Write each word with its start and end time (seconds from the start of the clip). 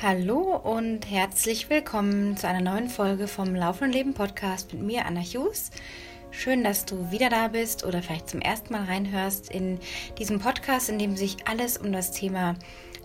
Hallo 0.00 0.54
und 0.54 1.10
herzlich 1.10 1.70
willkommen 1.70 2.36
zu 2.36 2.46
einer 2.46 2.60
neuen 2.60 2.88
Folge 2.88 3.26
vom 3.26 3.52
Laufen 3.52 3.84
und 3.84 3.92
Leben 3.92 4.14
Podcast 4.14 4.72
mit 4.72 4.80
mir, 4.80 5.04
Anna 5.04 5.20
Hughes. 5.20 5.72
Schön, 6.30 6.62
dass 6.62 6.84
du 6.84 7.10
wieder 7.10 7.30
da 7.30 7.48
bist 7.48 7.84
oder 7.84 8.00
vielleicht 8.00 8.30
zum 8.30 8.40
ersten 8.40 8.72
Mal 8.72 8.84
reinhörst 8.84 9.50
in 9.50 9.80
diesem 10.16 10.38
Podcast, 10.38 10.88
in 10.88 11.00
dem 11.00 11.16
sich 11.16 11.48
alles 11.48 11.78
um 11.78 11.90
das 11.90 12.12
Thema 12.12 12.54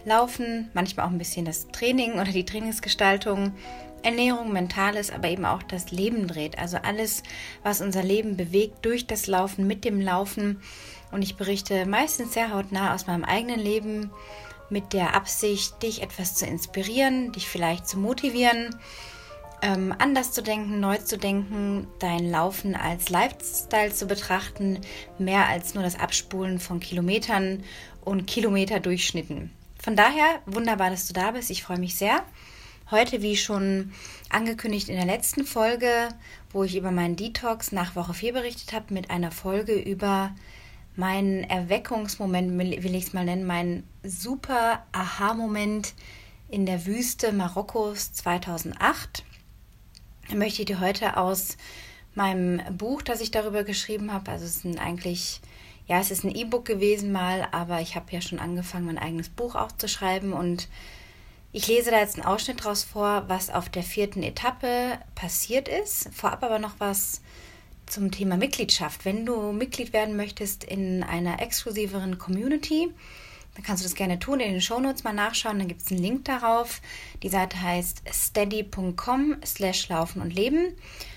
Laufen, 0.05 0.70
manchmal 0.75 1.07
auch 1.07 1.11
ein 1.11 1.18
bisschen 1.18 1.45
das 1.45 1.68
Training 1.70 2.14
oder 2.20 2.32
die 2.32 2.45
Trainingsgestaltung, 2.45 3.54
Ernährung, 4.04 4.54
Mentales, 4.54 5.12
aber 5.12 5.30
eben 5.30 5.46
auch 5.46 5.64
das 5.64 5.89
Leben 5.89 6.28
dreht. 6.28 6.60
Also 6.60 6.78
alles, 6.78 7.23
was 7.64 7.82
unser 7.82 8.04
Leben 8.04 8.38
bewegt 8.38 8.86
durch 8.86 9.07
das 9.07 9.25
Laufen, 9.25 9.66
mit 9.66 9.84
dem 9.84 10.00
Laufen. 10.00 10.62
Und 11.12 11.23
ich 11.23 11.38
berichte 11.38 11.88
meistens 11.88 12.34
sehr 12.34 12.54
hautnah 12.54 12.94
aus 12.94 13.07
meinem 13.07 13.23
eigenen 13.23 13.60
Leben 13.60 14.12
mit 14.73 14.91
der 14.91 15.15
Absicht, 15.15 15.81
dich 15.81 16.01
etwas 16.01 16.36
zu 16.36 16.45
inspirieren, 16.45 17.31
dich 17.31 17.47
vielleicht 17.47 17.87
zu 17.87 17.97
motivieren, 17.97 18.75
ähm, 19.61 19.95
anders 19.97 20.33
zu 20.33 20.43
denken, 20.43 20.81
neu 20.81 20.97
zu 20.97 21.18
denken, 21.18 21.87
dein 22.00 22.29
Laufen 22.29 22.75
als 22.75 23.09
Lifestyle 23.09 23.93
zu 23.93 24.07
betrachten, 24.07 24.81
mehr 25.17 25.47
als 25.47 25.73
nur 25.73 25.83
das 25.83 25.97
Abspulen 25.97 26.59
von 26.59 26.81
Kilometern 26.81 27.64
und 28.04 28.25
Kilometerdurchschnitten. 28.25 29.51
Von 29.81 29.95
daher 29.95 30.41
wunderbar, 30.45 30.89
dass 30.89 31.07
du 31.07 31.14
da 31.14 31.31
bist. 31.31 31.50
Ich 31.50 31.64
freue 31.64 31.79
mich 31.79 31.95
sehr. 31.95 32.23
Heute, 32.92 33.22
wie 33.22 33.38
schon 33.38 33.94
angekündigt 34.30 34.89
in 34.89 34.97
der 34.97 35.05
letzten 35.05 35.45
Folge, 35.45 36.09
wo 36.52 36.64
ich 36.64 36.75
über 36.75 36.92
meinen 36.92 37.16
Detox 37.16 37.72
nach 37.72 37.95
Woche 37.95 38.14
4 38.14 38.33
berichtet 38.33 38.73
habe, 38.73 38.94
mit 38.94 39.09
einer 39.09 39.31
Folge 39.31 39.73
über 39.73 40.36
mein 40.95 41.44
Erweckungsmoment, 41.44 42.58
will 42.58 42.95
ich 42.95 43.06
es 43.06 43.14
mal 43.14 43.25
nennen, 43.25 43.45
mein 43.45 43.84
super 44.03 44.86
Aha-Moment 44.92 45.94
in 46.50 46.66
der 46.66 46.86
Wüste 46.86 47.31
Marokkos 47.31 48.14
2008. 48.14 49.23
Möchte 50.34 50.62
ich 50.62 50.67
dir 50.67 50.80
heute 50.80 51.17
aus 51.17 51.58
meinem 52.16 52.62
Buch, 52.78 53.02
das 53.02 53.22
ich 53.22 53.32
darüber 53.32 53.64
geschrieben 53.64 54.14
habe, 54.14 54.32
also 54.32 54.45
es 54.45 54.64
ist 54.64 54.80
eigentlich, 54.80 55.42
ja, 55.88 56.00
es 56.00 56.12
ist 56.12 56.23
ein 56.23 56.36
E-Book 56.36 56.66
gewesen 56.66 57.12
mal, 57.12 57.48
aber 57.52 57.82
ich 57.82 57.95
habe 57.95 58.12
ja 58.12 58.22
schon 58.22 58.39
angefangen, 58.39 58.86
mein 58.86 59.00
eigenes 59.00 59.30
Buch 59.30 59.56
auch 59.56 59.72
zu 59.72 59.88
schreiben 59.88 60.32
und 60.32 60.67
ich 61.52 61.67
lese 61.67 61.92
da 61.92 62.00
jetzt 62.00 62.16
einen 62.16 62.26
Ausschnitt 62.26 62.64
draus 62.64 62.84
vor, 62.84 63.26
was 63.28 63.52
auf 63.52 63.70
der 63.70 63.84
vierten 63.84 64.23
Etappe 64.23 64.98
passiert 65.14 65.67
ist. 65.67 66.10
Vorab 66.12 66.44
aber 66.44 66.58
noch 66.58 66.80
was 66.80 67.22
zum 67.86 68.12
Thema 68.12 68.38
Mitgliedschaft. 68.38 69.06
Wenn 69.06 69.26
du 69.26 69.52
Mitglied 69.52 69.94
werden 69.94 70.16
möchtest 70.16 70.64
in 70.64 71.03
einer 71.03 71.42
exklusiveren 71.42 72.17
Community, 72.17 72.89
dann 73.56 73.64
kannst 73.64 73.84
du 73.84 73.88
das 73.88 73.95
gerne 73.95 74.20
tun, 74.20 74.39
in 74.39 74.52
den 74.52 74.62
Shownotes 74.62 75.03
mal 75.03 75.14
nachschauen, 75.14 75.59
dann 75.59 75.67
gibt 75.67 75.81
es 75.84 75.92
einen 75.92 76.02
Link 76.02 76.26
darauf. 76.26 76.81
Die 77.22 77.30
Seite 77.30 77.61
heißt 77.61 78.02
steady.com 78.11 79.38
slash 79.45 79.89
laufen 79.89 80.22
und 80.22 80.34
leben. 80.34 80.73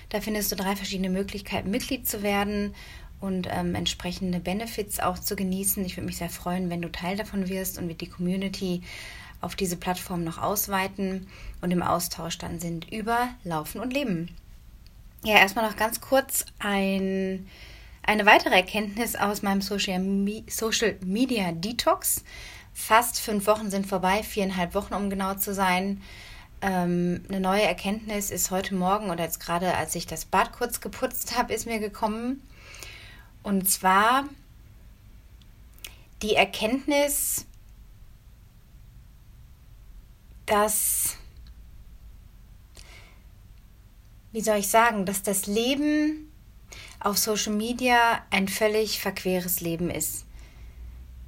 Da 0.09 0.21
findest 0.21 0.51
du 0.51 0.55
drei 0.55 0.75
verschiedene 0.75 1.09
Möglichkeiten, 1.09 1.71
Mitglied 1.71 2.07
zu 2.07 2.21
werden 2.21 2.75
und 3.19 3.47
ähm, 3.49 3.73
entsprechende 3.73 4.39
Benefits 4.39 4.99
auch 4.99 5.17
zu 5.17 5.35
genießen. 5.35 5.83
Ich 5.83 5.97
würde 5.97 6.05
mich 6.05 6.17
sehr 6.17 6.29
freuen, 6.29 6.69
wenn 6.69 6.81
du 6.81 6.91
Teil 6.91 7.17
davon 7.17 7.49
wirst 7.49 7.79
und 7.79 7.87
wir 7.87 7.95
die 7.95 8.09
Community 8.09 8.83
auf 9.41 9.55
diese 9.55 9.77
Plattform 9.77 10.23
noch 10.23 10.37
ausweiten 10.37 11.27
und 11.61 11.71
im 11.71 11.81
Austausch 11.81 12.37
dann 12.37 12.59
sind 12.59 12.91
über 12.91 13.29
Laufen 13.43 13.81
und 13.81 13.93
Leben. 13.93 14.29
Ja, 15.23 15.37
erstmal 15.37 15.67
noch 15.67 15.75
ganz 15.75 15.99
kurz 15.99 16.45
ein, 16.59 17.47
eine 18.03 18.25
weitere 18.25 18.55
Erkenntnis 18.55 19.15
aus 19.15 19.41
meinem 19.41 19.61
Social, 19.61 19.99
Me 19.99 20.43
Social 20.47 20.95
Media 21.03 21.51
Detox. 21.51 22.23
Fast 22.73 23.19
fünf 23.19 23.47
Wochen 23.47 23.71
sind 23.71 23.87
vorbei, 23.87 24.21
viereinhalb 24.23 24.75
Wochen, 24.75 24.93
um 24.93 25.09
genau 25.09 25.33
zu 25.33 25.53
sein. 25.53 26.01
Ähm, 26.61 27.23
eine 27.27 27.39
neue 27.39 27.63
Erkenntnis 27.63 28.31
ist 28.31 28.51
heute 28.51 28.75
Morgen 28.75 29.09
oder 29.09 29.23
jetzt 29.23 29.39
gerade, 29.39 29.75
als 29.75 29.95
ich 29.95 30.07
das 30.07 30.25
Bad 30.25 30.53
kurz 30.53 30.81
geputzt 30.81 31.37
habe, 31.37 31.53
ist 31.53 31.65
mir 31.65 31.79
gekommen. 31.79 32.41
Und 33.43 33.69
zwar 33.69 34.25
die 36.21 36.35
Erkenntnis, 36.35 37.45
dass 40.45 41.17
wie 44.37 44.41
soll 44.41 44.57
ich 44.57 44.67
sagen, 44.67 45.07
dass 45.07 45.23
das 45.23 45.47
Leben 45.47 46.31
auf 46.99 47.17
Social 47.17 47.53
Media 47.53 48.21
ein 48.29 48.47
völlig 48.47 48.99
verqueres 48.99 49.61
Leben 49.61 49.89
ist. 49.89 50.27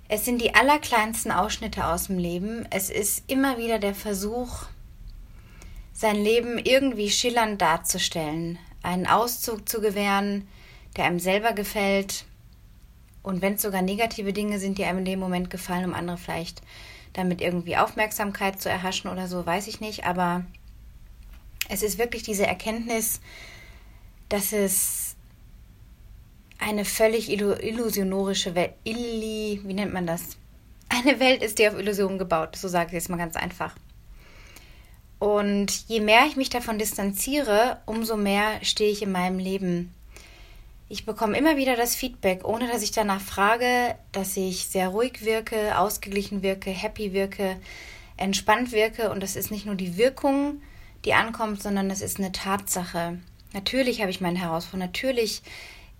Es 0.07 0.25
sind 0.25 0.39
die 0.39 0.53
allerkleinsten 0.53 1.31
Ausschnitte 1.31 1.87
aus 1.87 2.05
dem 2.05 2.19
Leben. 2.19 2.67
Es 2.69 2.91
ist 2.91 3.23
immer 3.25 3.57
wieder 3.57 3.79
der 3.79 3.95
Versuch, 3.95 4.67
sein 5.91 6.17
Leben 6.17 6.59
irgendwie 6.59 7.09
schillernd 7.09 7.59
darzustellen, 7.59 8.59
einen 8.83 9.07
Auszug 9.07 9.67
zu 9.67 9.81
gewähren, 9.81 10.47
der 10.95 11.05
einem 11.05 11.19
selber 11.19 11.53
gefällt. 11.53 12.25
Und 13.23 13.41
wenn 13.41 13.55
es 13.55 13.63
sogar 13.63 13.81
negative 13.81 14.33
Dinge 14.33 14.59
sind, 14.59 14.77
die 14.77 14.85
einem 14.85 14.99
in 14.99 15.05
dem 15.05 15.19
Moment 15.19 15.49
gefallen, 15.49 15.85
um 15.85 15.95
andere 15.95 16.19
vielleicht 16.19 16.61
damit 17.13 17.41
irgendwie 17.41 17.75
Aufmerksamkeit 17.75 18.61
zu 18.61 18.69
erhaschen 18.69 19.09
oder 19.09 19.27
so, 19.27 19.47
weiß 19.47 19.65
ich 19.65 19.81
nicht. 19.81 20.05
Aber 20.05 20.45
es 21.69 21.83
ist 21.83 21.97
wirklich 21.97 22.23
diese 22.23 22.45
Erkenntnis, 22.45 23.21
dass 24.27 24.51
es 24.51 25.15
eine 26.57 26.83
völlig 26.83 27.31
illusionorische 27.31 28.53
Welt, 28.55 28.73
illi, 28.83 29.61
wie 29.63 29.73
nennt 29.73 29.93
man 29.93 30.05
das? 30.05 30.21
Eine 30.89 31.19
Welt 31.19 31.41
ist, 31.41 31.59
die 31.59 31.67
auf 31.67 31.77
Illusionen 31.77 32.17
gebaut, 32.17 32.55
so 32.55 32.67
sage 32.67 32.87
ich 32.87 32.93
jetzt 32.93 33.09
mal 33.09 33.17
ganz 33.17 33.35
einfach. 33.35 33.75
Und 35.19 35.87
je 35.87 35.99
mehr 35.99 36.25
ich 36.27 36.35
mich 36.35 36.49
davon 36.49 36.79
distanziere, 36.79 37.79
umso 37.85 38.17
mehr 38.17 38.63
stehe 38.63 38.91
ich 38.91 39.01
in 39.01 39.11
meinem 39.11 39.37
Leben. 39.37 39.93
Ich 40.87 41.05
bekomme 41.05 41.37
immer 41.37 41.55
wieder 41.55 41.75
das 41.75 41.95
Feedback, 41.95 42.45
ohne 42.45 42.67
dass 42.67 42.81
ich 42.81 42.91
danach 42.91 43.21
frage, 43.21 43.95
dass 44.11 44.35
ich 44.35 44.65
sehr 44.65 44.89
ruhig 44.89 45.23
wirke, 45.23 45.77
ausgeglichen 45.77 46.41
wirke, 46.41 46.71
happy 46.71 47.13
wirke, 47.13 47.57
entspannt 48.17 48.71
wirke. 48.71 49.11
Und 49.11 49.21
das 49.21 49.35
ist 49.35 49.51
nicht 49.51 49.65
nur 49.67 49.75
die 49.75 49.97
Wirkung, 49.97 50.61
die 51.05 51.13
ankommt, 51.13 51.61
sondern 51.61 51.89
es 51.89 52.01
ist 52.01 52.17
eine 52.17 52.31
Tatsache. 52.31 53.19
Natürlich 53.53 54.01
habe 54.01 54.11
ich 54.11 54.21
meine 54.21 54.39
Herausforderungen. 54.39 54.91
Natürlich 54.91 55.41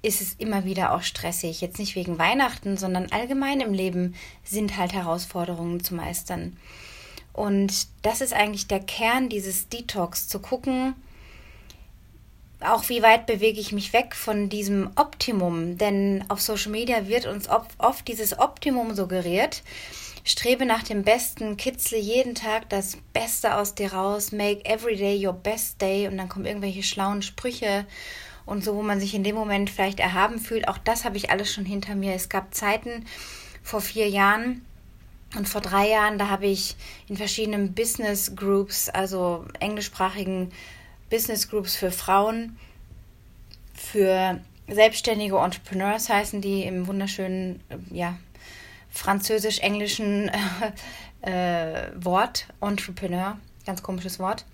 ist 0.02 0.22
es 0.22 0.36
immer 0.38 0.66
wieder 0.66 0.94
auch 0.94 1.02
stressig. 1.02 1.62
Jetzt 1.62 1.80
nicht 1.80 1.96
wegen 1.96 2.18
Weihnachten, 2.18 2.78
sondern 2.78 3.12
allgemein 3.12 3.62
im 3.62 3.74
Leben 3.74 4.16
sind 4.44 4.78
halt 4.78 4.94
Herausforderungen 4.94 5.84
zu 5.84 5.96
meistern. 5.96 6.58
Und 7.34 7.88
das 8.02 8.22
ist 8.22 8.34
eigentlich 8.34 8.68
der 8.68 8.80
Kern 8.80 9.30
dieses 9.30 9.70
Detox, 9.70 10.28
zu 10.28 10.40
gucken, 10.40 10.96
auch 12.62 12.90
wie 12.90 13.02
weit 13.02 13.26
bewege 13.26 13.60
ich 13.60 13.72
mich 13.72 13.94
weg 13.94 14.16
von 14.16 14.50
diesem 14.50 14.90
Optimum. 14.96 15.78
Denn 15.78 16.26
auf 16.28 16.42
Social 16.42 16.72
Media 16.72 17.08
wird 17.08 17.26
uns 17.26 17.48
oft 17.48 18.08
dieses 18.08 18.38
Optimum 18.38 18.94
suggeriert 18.96 19.64
Strebe 20.30 20.68
nach 20.68 20.84
dem 20.84 21.02
Besten, 21.02 21.58
kitzle 21.58 21.98
jeden 21.98 22.36
Tag 22.36 22.70
das 22.70 23.00
Beste 23.14 23.56
aus 23.56 23.74
dir 23.74 23.94
raus, 23.94 24.32
make 24.32 24.64
every 24.64 24.96
day 24.96 25.26
your 25.26 25.34
best 25.34 25.82
day 25.82 26.08
und 26.08 26.18
dann 26.18 26.30
kommen 26.30 26.46
irgendwelche 26.46 26.84
schlauen 26.84 27.24
Sprüche 27.24 27.88
und 28.46 28.64
so, 28.64 28.76
wo 28.76 28.84
man 28.84 29.00
sich 29.00 29.16
in 29.16 29.24
dem 29.24 29.34
Moment 29.34 29.72
vielleicht 29.72 30.00
erhaben 30.00 30.38
fühlt. 30.38 30.68
Auch 30.68 30.78
das 30.78 31.04
habe 31.04 31.18
ich 31.18 31.32
alles 31.32 31.52
schon 31.52 31.66
hinter 31.66 31.96
mir. 31.96 32.14
Es 32.14 32.30
gab 32.30 32.54
Zeiten 32.54 33.06
vor 33.64 33.82
vier 33.82 34.08
Jahren, 34.08 34.64
und 35.36 35.50
vor 35.50 35.62
drei 35.62 35.90
Jahren, 35.90 36.20
da 36.20 36.30
habe 36.30 36.46
ich 36.46 36.76
in 37.08 37.18
verschiedenen 37.18 37.74
Business 37.74 38.36
Groups, 38.36 38.88
also 38.90 39.46
englischsprachigen 39.60 40.52
Business 41.10 41.50
Groups 41.50 41.76
für 41.76 41.92
Frauen, 41.92 42.58
für 43.74 44.40
selbstständige 44.68 45.38
Entrepreneurs 45.38 46.10
heißen 46.10 46.42
die 46.42 46.64
im 46.64 46.86
wunderschönen, 46.86 47.62
ja, 47.92 48.18
französisch-englischen 48.90 50.32
äh, 51.22 51.22
äh, 51.86 51.92
Wort, 51.96 52.48
Entrepreneur, 52.62 53.38
ganz 53.66 53.84
komisches 53.84 54.20
Wort. 54.20 54.46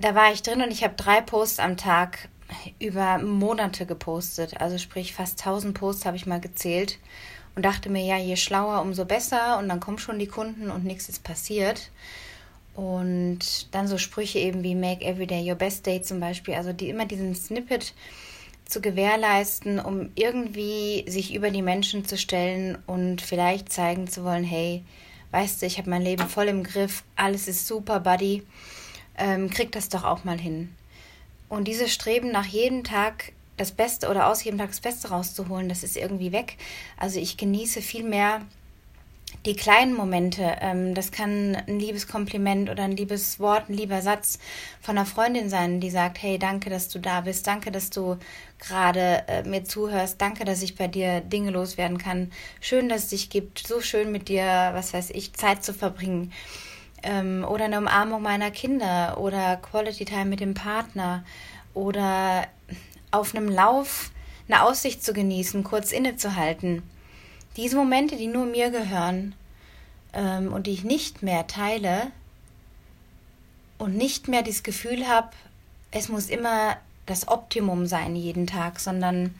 Da 0.00 0.14
war 0.14 0.32
ich 0.32 0.42
drin 0.42 0.62
und 0.62 0.70
ich 0.70 0.84
habe 0.84 0.94
drei 0.94 1.20
Posts 1.20 1.58
am 1.58 1.76
Tag 1.76 2.28
über 2.78 3.18
Monate 3.18 3.84
gepostet. 3.84 4.60
Also 4.60 4.78
sprich 4.78 5.12
fast 5.12 5.40
1000 5.40 5.74
Posts 5.74 6.06
habe 6.06 6.16
ich 6.16 6.26
mal 6.26 6.40
gezählt 6.40 6.98
und 7.56 7.64
dachte 7.64 7.90
mir, 7.90 8.04
ja, 8.04 8.16
je 8.16 8.36
schlauer, 8.36 8.80
umso 8.80 9.04
besser 9.04 9.58
und 9.58 9.68
dann 9.68 9.80
kommen 9.80 9.98
schon 9.98 10.18
die 10.18 10.28
Kunden 10.28 10.70
und 10.70 10.84
nichts 10.84 11.08
ist 11.08 11.24
passiert. 11.24 11.90
Und 12.74 13.74
dann 13.74 13.88
so 13.88 13.98
Sprüche 13.98 14.38
eben 14.38 14.62
wie 14.62 14.76
Make 14.76 15.04
Every 15.04 15.26
Day 15.26 15.50
Your 15.50 15.56
Best 15.56 15.84
Day 15.84 16.00
zum 16.00 16.20
Beispiel, 16.20 16.54
also 16.54 16.72
die 16.72 16.88
immer 16.88 17.06
diesen 17.06 17.34
Snippet 17.34 17.92
zu 18.68 18.82
gewährleisten, 18.82 19.80
um 19.80 20.10
irgendwie 20.14 21.04
sich 21.08 21.34
über 21.34 21.50
die 21.50 21.62
Menschen 21.62 22.04
zu 22.04 22.16
stellen 22.16 22.78
und 22.86 23.22
vielleicht 23.22 23.72
zeigen 23.72 24.06
zu 24.06 24.24
wollen, 24.24 24.44
hey, 24.44 24.84
weißt 25.30 25.60
du, 25.60 25.66
ich 25.66 25.78
habe 25.78 25.90
mein 25.90 26.02
Leben 26.02 26.28
voll 26.28 26.48
im 26.48 26.62
Griff, 26.62 27.02
alles 27.16 27.48
ist 27.48 27.66
super, 27.66 27.98
Buddy, 28.00 28.44
ähm, 29.16 29.48
krieg 29.50 29.72
das 29.72 29.88
doch 29.88 30.04
auch 30.04 30.24
mal 30.24 30.38
hin. 30.38 30.74
Und 31.48 31.66
dieses 31.66 31.92
Streben 31.92 32.30
nach 32.30 32.44
jedem 32.44 32.84
Tag 32.84 33.32
das 33.56 33.72
Beste 33.72 34.08
oder 34.08 34.28
aus 34.28 34.44
jedem 34.44 34.58
Tag 34.58 34.68
das 34.68 34.80
Beste 34.80 35.08
rauszuholen, 35.08 35.70
das 35.70 35.82
ist 35.82 35.96
irgendwie 35.96 36.30
weg. 36.32 36.56
Also 36.98 37.18
ich 37.18 37.38
genieße 37.38 37.80
viel 37.80 38.04
mehr 38.04 38.42
die 39.46 39.54
kleinen 39.54 39.94
Momente, 39.94 40.56
ähm, 40.60 40.94
das 40.94 41.12
kann 41.12 41.56
ein 41.56 41.78
liebes 41.78 42.08
Kompliment 42.08 42.70
oder 42.70 42.84
ein 42.84 42.96
liebes 42.96 43.38
Wort, 43.38 43.68
ein 43.68 43.74
lieber 43.74 44.02
Satz 44.02 44.38
von 44.80 44.96
einer 44.96 45.06
Freundin 45.06 45.48
sein, 45.48 45.80
die 45.80 45.90
sagt, 45.90 46.22
hey, 46.22 46.38
danke, 46.38 46.70
dass 46.70 46.88
du 46.88 46.98
da 46.98 47.20
bist, 47.20 47.46
danke, 47.46 47.70
dass 47.70 47.90
du 47.90 48.16
gerade 48.58 49.24
äh, 49.28 49.42
mir 49.44 49.64
zuhörst, 49.64 50.20
danke, 50.20 50.44
dass 50.44 50.62
ich 50.62 50.76
bei 50.76 50.88
dir 50.88 51.20
Dinge 51.20 51.50
loswerden 51.50 51.98
kann, 51.98 52.32
schön, 52.60 52.88
dass 52.88 53.04
es 53.04 53.08
dich 53.10 53.30
gibt, 53.30 53.66
so 53.66 53.80
schön 53.80 54.12
mit 54.12 54.28
dir, 54.28 54.44
was 54.72 54.92
weiß 54.92 55.10
ich, 55.10 55.32
Zeit 55.34 55.64
zu 55.64 55.72
verbringen. 55.72 56.32
Ähm, 57.02 57.44
oder 57.48 57.66
eine 57.66 57.78
Umarmung 57.78 58.22
meiner 58.22 58.50
Kinder 58.50 59.18
oder 59.20 59.56
Quality 59.56 60.04
Time 60.04 60.26
mit 60.26 60.40
dem 60.40 60.54
Partner 60.54 61.24
oder 61.74 62.48
auf 63.12 63.34
einem 63.34 63.48
Lauf 63.48 64.10
eine 64.48 64.62
Aussicht 64.62 65.04
zu 65.04 65.12
genießen, 65.12 65.62
kurz 65.62 65.92
innezuhalten 65.92 66.82
diese 67.58 67.76
Momente, 67.76 68.16
die 68.16 68.28
nur 68.28 68.46
mir 68.46 68.70
gehören 68.70 69.34
ähm, 70.14 70.52
und 70.52 70.66
die 70.66 70.70
ich 70.70 70.84
nicht 70.84 71.22
mehr 71.22 71.46
teile 71.48 72.12
und 73.76 73.96
nicht 73.96 74.28
mehr 74.28 74.42
das 74.42 74.62
Gefühl 74.62 75.06
habe, 75.08 75.30
es 75.90 76.08
muss 76.08 76.30
immer 76.30 76.76
das 77.04 77.26
Optimum 77.26 77.86
sein 77.86 78.14
jeden 78.14 78.46
Tag, 78.46 78.78
sondern 78.78 79.34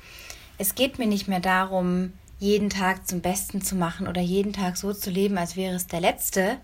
es 0.58 0.74
geht 0.74 0.98
mir 0.98 1.06
nicht 1.06 1.28
mehr 1.28 1.40
darum, 1.40 2.12
jeden 2.40 2.70
Tag 2.70 3.06
zum 3.06 3.20
Besten 3.20 3.62
zu 3.62 3.76
machen 3.76 4.08
oder 4.08 4.20
jeden 4.20 4.52
Tag 4.52 4.76
so 4.76 4.92
zu 4.92 5.10
leben, 5.10 5.38
als 5.38 5.54
wäre 5.54 5.76
es 5.76 5.86
der 5.86 6.00
letzte, 6.00 6.58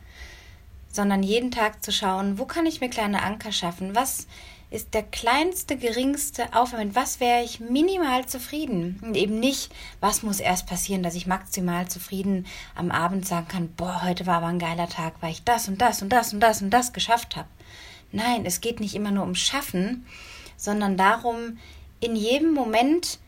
sondern 0.91 1.23
jeden 1.23 1.53
Tag 1.53 1.85
zu 1.85 1.93
schauen, 1.93 2.39
wo 2.39 2.47
kann 2.47 2.67
ich 2.67 2.81
mir 2.81 2.91
kleine 2.91 3.23
Anker 3.23 3.53
schaffen, 3.53 3.95
was 3.95 4.27
ist 4.75 4.93
der 4.93 5.05
kleinste, 5.05 5.77
geringste 5.77 6.53
Aufwand. 6.53 6.97
Was 6.97 7.21
wäre 7.21 7.45
ich 7.45 7.61
minimal 7.61 8.27
zufrieden? 8.27 9.01
Und 9.03 9.17
eben 9.17 9.39
nicht, 9.39 9.73
was 10.01 10.25
muss 10.25 10.41
erst 10.41 10.67
passieren, 10.67 11.05
dass 11.05 11.15
ich 11.15 11.29
maximal 11.29 11.87
zufrieden 11.87 12.45
am 12.75 12.91
Abend 12.91 13.25
sagen 13.25 13.47
kann, 13.47 13.69
boah, 13.69 14.03
heute 14.03 14.27
war 14.27 14.39
aber 14.39 14.47
ein 14.47 14.59
geiler 14.59 14.89
Tag, 14.89 15.15
weil 15.21 15.31
ich 15.31 15.45
das 15.45 15.69
und 15.69 15.81
das 15.81 16.03
und 16.03 16.09
das 16.09 16.33
und 16.33 16.41
das 16.41 16.61
und 16.61 16.71
das 16.71 16.93
geschafft 16.93 17.37
habe. 17.37 17.49
Nein, 18.11 18.45
es 18.45 18.61
geht 18.61 18.81
nicht 18.81 18.97
immer 18.97 19.13
nur 19.13 19.23
um 19.23 19.37
Schaffen, 19.37 20.07
sondern 20.57 20.97
darum, 20.97 21.59
in 22.01 22.17
jedem 22.17 22.53
Moment, 22.53 23.21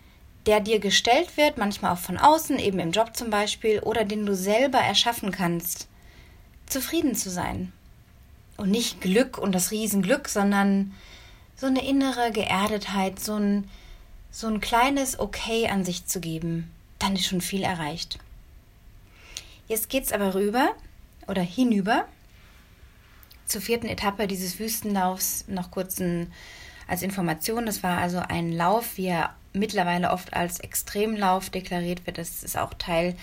der 0.46 0.58
dir 0.58 0.80
gestellt 0.80 1.36
wird, 1.36 1.58
manchmal 1.58 1.92
auch 1.92 1.98
von 1.98 2.18
außen, 2.18 2.58
eben 2.58 2.80
im 2.80 2.90
Job 2.90 3.16
zum 3.16 3.30
Beispiel, 3.30 3.78
oder 3.78 4.04
den 4.04 4.26
du 4.26 4.34
selber 4.34 4.78
erschaffen 4.78 5.30
kannst, 5.30 5.86
zufrieden 6.66 7.14
zu 7.14 7.30
sein. 7.30 7.72
Und 8.56 8.70
nicht 8.70 9.00
Glück 9.00 9.38
und 9.38 9.54
das 9.54 9.70
Riesenglück, 9.70 10.28
sondern 10.28 10.92
so 11.56 11.66
eine 11.66 11.86
innere 11.86 12.30
Geerdetheit, 12.32 13.18
so 13.18 13.34
ein, 13.34 13.68
so 14.30 14.46
ein 14.46 14.60
kleines 14.60 15.18
Okay 15.18 15.68
an 15.68 15.84
sich 15.84 16.06
zu 16.06 16.20
geben, 16.20 16.70
dann 16.98 17.14
ist 17.14 17.26
schon 17.26 17.40
viel 17.40 17.62
erreicht. 17.62 18.18
Jetzt 19.68 19.88
geht 19.88 20.04
es 20.04 20.12
aber 20.12 20.34
rüber 20.34 20.70
oder 21.26 21.42
hinüber 21.42 22.04
zur 23.46 23.60
vierten 23.60 23.88
Etappe 23.88 24.26
dieses 24.26 24.58
Wüstenlaufs. 24.58 25.44
Noch 25.48 25.70
kurz 25.70 25.98
ein, 25.98 26.32
als 26.86 27.02
Information, 27.02 27.66
das 27.66 27.82
war 27.82 27.98
also 27.98 28.18
ein 28.18 28.52
Lauf, 28.52 28.96
wie 28.96 29.06
er 29.06 29.34
mittlerweile 29.52 30.10
oft 30.10 30.34
als 30.34 30.60
Extremlauf 30.60 31.50
deklariert 31.50 32.06
wird. 32.06 32.18
Das 32.18 32.42
ist 32.42 32.56
auch 32.56 32.74
Teil 32.74 33.16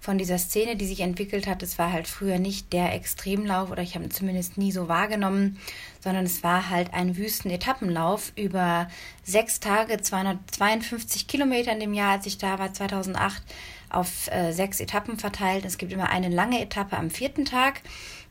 von 0.00 0.18
dieser 0.18 0.38
Szene, 0.38 0.76
die 0.76 0.86
sich 0.86 1.00
entwickelt 1.00 1.46
hat. 1.46 1.62
Es 1.62 1.78
war 1.78 1.92
halt 1.92 2.06
früher 2.06 2.38
nicht 2.38 2.72
der 2.72 2.94
Extremlauf 2.94 3.70
oder 3.70 3.82
ich 3.82 3.94
habe 3.94 4.04
ihn 4.04 4.10
zumindest 4.10 4.56
nie 4.56 4.72
so 4.72 4.88
wahrgenommen, 4.88 5.58
sondern 6.00 6.24
es 6.24 6.42
war 6.42 6.70
halt 6.70 6.94
ein 6.94 7.16
Wüstenetappenlauf 7.16 8.32
über 8.36 8.88
sechs 9.24 9.60
Tage, 9.60 10.00
252 10.00 11.26
Kilometer 11.26 11.72
in 11.72 11.80
dem 11.80 11.94
Jahr, 11.94 12.12
als 12.12 12.26
ich 12.26 12.38
da 12.38 12.58
war, 12.58 12.72
2008, 12.72 13.42
auf 13.90 14.30
äh, 14.30 14.52
sechs 14.52 14.80
Etappen 14.80 15.18
verteilt. 15.18 15.64
Es 15.64 15.78
gibt 15.78 15.92
immer 15.92 16.10
eine 16.10 16.28
lange 16.28 16.60
Etappe 16.60 16.96
am 16.96 17.10
vierten 17.10 17.44
Tag, 17.44 17.80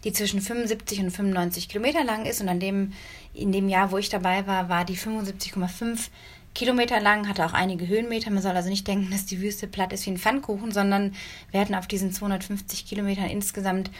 die 0.03 0.13
zwischen 0.13 0.39
75 0.39 0.99
und 0.99 1.11
95 1.11 1.67
Kilometer 1.67 2.03
lang 2.03 2.25
ist 2.25 2.41
und 2.41 2.49
an 2.49 2.59
dem, 2.59 2.93
in 3.33 3.51
dem 3.51 3.67
Jahr, 3.67 3.91
wo 3.91 3.97
ich 3.97 4.09
dabei 4.09 4.47
war, 4.47 4.69
war 4.69 4.85
die 4.85 4.97
75,5 4.97 6.09
Kilometer 6.57 6.99
lang, 6.99 7.29
hatte 7.29 7.45
auch 7.45 7.53
einige 7.53 7.87
Höhenmeter. 7.87 8.31
Man 8.31 8.41
soll 8.41 8.55
also 8.55 8.67
nicht 8.67 8.87
denken, 8.87 9.11
dass 9.11 9.27
die 9.27 9.41
Wüste 9.41 9.67
platt 9.67 9.93
ist 9.93 10.07
wie 10.07 10.09
ein 10.09 10.17
Pfannkuchen, 10.17 10.71
sondern 10.71 11.13
wir 11.51 11.59
hatten 11.59 11.75
auf 11.75 11.85
diesen 11.85 12.11
250 12.11 12.87
Kilometern 12.87 13.29
insgesamt 13.29 13.91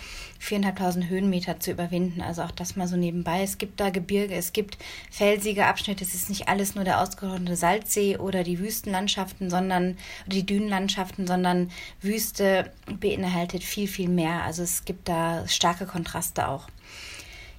4.500 0.42 1.08
Höhenmeter 1.08 1.60
zu 1.60 1.70
überwinden. 1.70 2.20
Also 2.20 2.42
auch 2.42 2.50
das 2.50 2.76
mal 2.76 2.88
so 2.88 2.98
nebenbei. 2.98 3.44
Es 3.44 3.60
gibt 3.60 3.80
da 3.80 3.92
Gebirge, 3.92 4.34
es 4.34 4.54
gibt 4.54 4.80
felsige 5.12 5.68
Abschnitte. 5.68 6.04
Es 6.04 6.16
ist 6.16 6.30
nicht 6.30 6.48
alles 6.48 6.74
nur 6.74 6.84
der 6.84 7.00
ausgerottete 7.00 7.56
Salzsee 7.56 8.18
oder 8.18 8.44
die 8.44 8.58
Wüstenlandschaften, 8.58 9.52
sondern 9.52 9.96
die 10.26 10.44
Dünenlandschaften, 10.44 11.28
sondern 11.28 11.70
Wüste 12.02 12.72
beinhaltet 13.00 13.64
viel, 13.64 13.88
viel 13.88 14.10
mehr. 14.10 14.42
Also 14.46 14.64
es 14.64 14.84
gibt 14.84 15.08
da 15.10 15.48
starke 15.48 15.86
Kontraste 15.86 16.48
auch. 16.48 16.68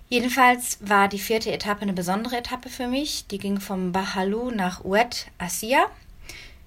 Jedenfalls 0.08 0.78
war 0.80 1.08
die 1.08 1.18
vierte 1.18 1.52
Etappe 1.52 1.82
eine 1.82 1.92
besondere 1.92 2.38
Etappe 2.38 2.70
für 2.70 2.88
mich. 2.88 3.26
Die 3.26 3.38
ging 3.38 3.60
vom 3.60 3.92
Bahalu 3.92 4.50
nach 4.50 4.84
Oued 4.84 5.26
Asia 5.36 5.86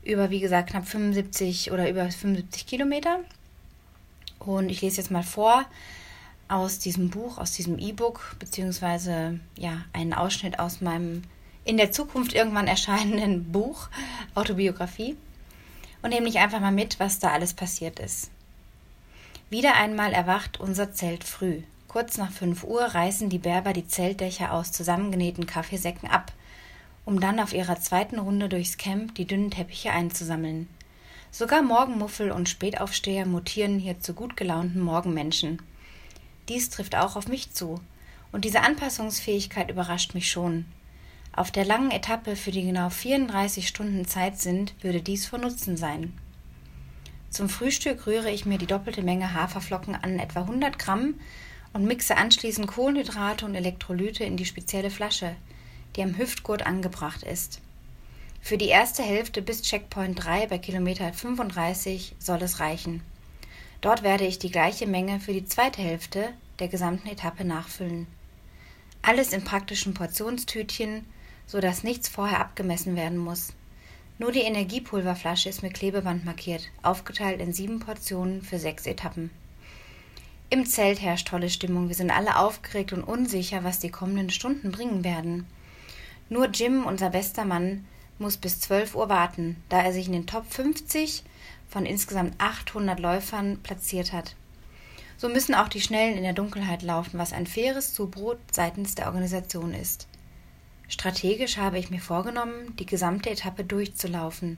über, 0.04 0.30
wie 0.30 0.40
gesagt, 0.40 0.72
knapp 0.72 0.88
75 0.88 1.72
oder 1.72 1.90
über 1.90 2.10
75 2.10 2.66
Kilometer. 2.66 3.20
Und 4.40 4.70
ich 4.70 4.82
lese 4.82 4.98
jetzt 4.98 5.12
mal 5.12 5.24
vor 5.24 5.66
aus 6.48 6.80
diesem 6.80 7.10
Buch, 7.10 7.38
aus 7.38 7.54
diesem 7.54 7.80
E-Book, 7.80 8.36
beziehungsweise 8.40 9.40
ja, 9.58 9.86
einen 9.94 10.14
Ausschnitt 10.14 10.60
aus 10.60 10.82
meinem 10.82 11.24
in 11.64 11.78
der 11.78 11.92
Zukunft 11.92 12.34
irgendwann 12.34 12.68
erscheinenden 12.68 13.44
Buch, 13.52 13.90
Autobiografie. 14.36 15.16
Und 16.02 16.10
nehme 16.10 16.28
ich 16.28 16.40
einfach 16.40 16.60
mal 16.60 16.72
mit, 16.72 17.00
was 17.00 17.20
da 17.20 17.32
alles 17.32 17.54
passiert 17.54 18.00
ist. 18.00 18.32
Wieder 19.52 19.76
einmal 19.76 20.14
erwacht 20.14 20.60
unser 20.60 20.94
Zelt 20.94 21.24
früh. 21.24 21.62
Kurz 21.92 22.18
nach 22.18 22.32
5 22.32 22.64
Uhr 22.64 22.84
reißen 22.84 23.28
die 23.28 23.38
Berber 23.38 23.74
die 23.74 23.86
Zeltdächer 23.86 24.54
aus 24.54 24.72
zusammengenähten 24.72 25.46
Kaffeesäcken 25.46 26.10
ab, 26.10 26.32
um 27.04 27.20
dann 27.20 27.38
auf 27.38 27.52
ihrer 27.52 27.82
zweiten 27.82 28.18
Runde 28.18 28.48
durchs 28.48 28.78
Camp 28.78 29.14
die 29.16 29.26
dünnen 29.26 29.52
Teppiche 29.52 29.92
einzusammeln. 29.92 30.70
Sogar 31.32 31.62
Morgenmuffel 31.62 32.32
und 32.32 32.48
Spätaufsteher 32.48 33.26
mutieren 33.26 33.78
hier 33.78 34.00
zu 34.00 34.14
gut 34.14 34.38
gelaunten 34.38 34.80
Morgenmenschen. 34.80 35.62
Dies 36.48 36.70
trifft 36.70 36.96
auch 36.96 37.18
auf 37.18 37.28
mich 37.28 37.52
zu, 37.52 37.82
und 38.32 38.46
diese 38.46 38.62
Anpassungsfähigkeit 38.62 39.70
überrascht 39.70 40.14
mich 40.14 40.32
schon. 40.32 40.64
Auf 41.34 41.52
der 41.52 41.66
langen 41.66 41.92
Etappe, 41.92 42.38
für 42.38 42.52
die 42.52 42.64
genau 42.64 42.90
34 42.90 43.68
Stunden 43.68 44.08
Zeit 44.08 44.40
sind, 44.40 44.76
würde 44.82 45.02
dies 45.02 45.26
von 45.26 45.42
Nutzen 45.42 45.76
sein. 45.76 46.14
Zum 47.30 47.50
Frühstück 47.50 48.08
rühre 48.08 48.32
ich 48.32 48.46
mir 48.46 48.58
die 48.58 48.66
doppelte 48.66 49.04
Menge 49.04 49.34
Haferflocken 49.34 49.96
an, 49.96 50.20
etwa 50.20 50.44
100 50.44 50.80
Gramm, 50.80 51.16
und 51.74 51.86
mixe 51.86 52.18
anschließend 52.18 52.68
Kohlenhydrate 52.68 53.46
und 53.46 53.56
Elektrolyte 53.56 54.24
in 54.24 54.38
die 54.38 54.46
spezielle 54.46 54.90
Flasche, 54.90 55.36
die 55.96 56.04
am 56.04 56.18
Hüftgurt 56.18 56.66
angebracht 56.66 57.24
ist. 57.24 57.62
Für 58.42 58.58
die 58.58 58.68
erste 58.68 59.04
Hälfte 59.04 59.42
bis 59.42 59.62
Checkpoint 59.62 60.24
3 60.24 60.48
bei 60.48 60.58
Kilometer 60.58 61.14
35 61.14 62.16
soll 62.20 62.42
es 62.42 62.60
reichen. 62.60 63.02
Dort 63.82 64.04
werde 64.04 64.26
ich 64.26 64.40
die 64.40 64.52
gleiche 64.52 64.88
Menge 64.88 65.20
für 65.20 65.34
die 65.34 65.46
zweite 65.46 65.82
Hälfte 65.82 66.30
der 66.60 66.68
gesamten 66.68 67.08
Etappe 67.08 67.46
nachfüllen. 67.46 68.08
Alles 69.02 69.34
in 69.34 69.44
praktischen 69.44 69.94
Portionstütchen, 69.94 71.06
so 71.48 71.60
dass 71.60 71.84
nichts 71.84 72.08
vorher 72.08 72.40
abgemessen 72.40 72.96
werden 72.96 73.18
muss. 73.18 73.54
Nur 74.20 74.32
die 74.32 74.42
Energiepulverflasche 74.42 75.50
ist 75.50 75.64
mit 75.64 75.74
Klebeband 75.74 76.26
markiert, 76.26 76.70
aufgeteilt 76.84 77.42
in 77.42 77.54
sieben 77.54 77.80
Portionen 77.80 78.44
für 78.44 78.60
sechs 78.60 78.86
Etappen. 78.86 79.32
Im 80.54 80.66
Zelt 80.66 81.02
herrscht 81.02 81.30
tolle 81.30 81.50
Stimmung. 81.50 81.88
Wir 81.88 81.96
sind 81.96 82.12
alle 82.12 82.36
aufgeregt 82.36 82.92
und 82.92 83.06
unsicher, 83.06 83.64
was 83.64 83.80
die 83.80 83.90
kommenden 83.90 84.30
Stunden 84.30 84.74
bringen 84.74 85.06
werden. 85.06 85.48
Nur 86.28 86.50
Jim, 86.50 86.86
unser 86.86 87.10
bester 87.10 87.46
Mann, 87.46 87.88
muss 88.20 88.36
bis 88.36 88.60
12 88.60 88.96
Uhr 88.96 89.08
warten, 89.08 89.56
da 89.70 89.82
er 89.82 89.94
sich 89.94 90.08
in 90.08 90.12
den 90.12 90.28
Top 90.28 90.46
50 90.52 91.24
von 91.70 91.86
insgesamt 91.86 92.34
800 92.38 93.00
Läufern 93.00 93.60
platziert 93.64 94.12
hat. 94.12 94.36
So 95.16 95.30
müssen 95.30 95.56
auch 95.56 95.70
die 95.70 95.80
Schnellen 95.80 96.18
in 96.18 96.24
der 96.24 96.34
Dunkelheit 96.34 96.82
laufen, 96.82 97.18
was 97.18 97.32
ein 97.32 97.48
faires 97.48 97.94
Zubrot 97.94 98.40
seitens 98.52 98.94
der 98.94 99.06
Organisation 99.06 99.74
ist. 99.74 100.10
Strategisch 100.90 101.56
habe 101.56 101.80
ich 101.80 101.92
mir 101.92 102.02
vorgenommen, 102.02 102.76
die 102.78 102.86
gesamte 102.86 103.30
Etappe 103.30 103.64
durchzulaufen, 103.64 104.58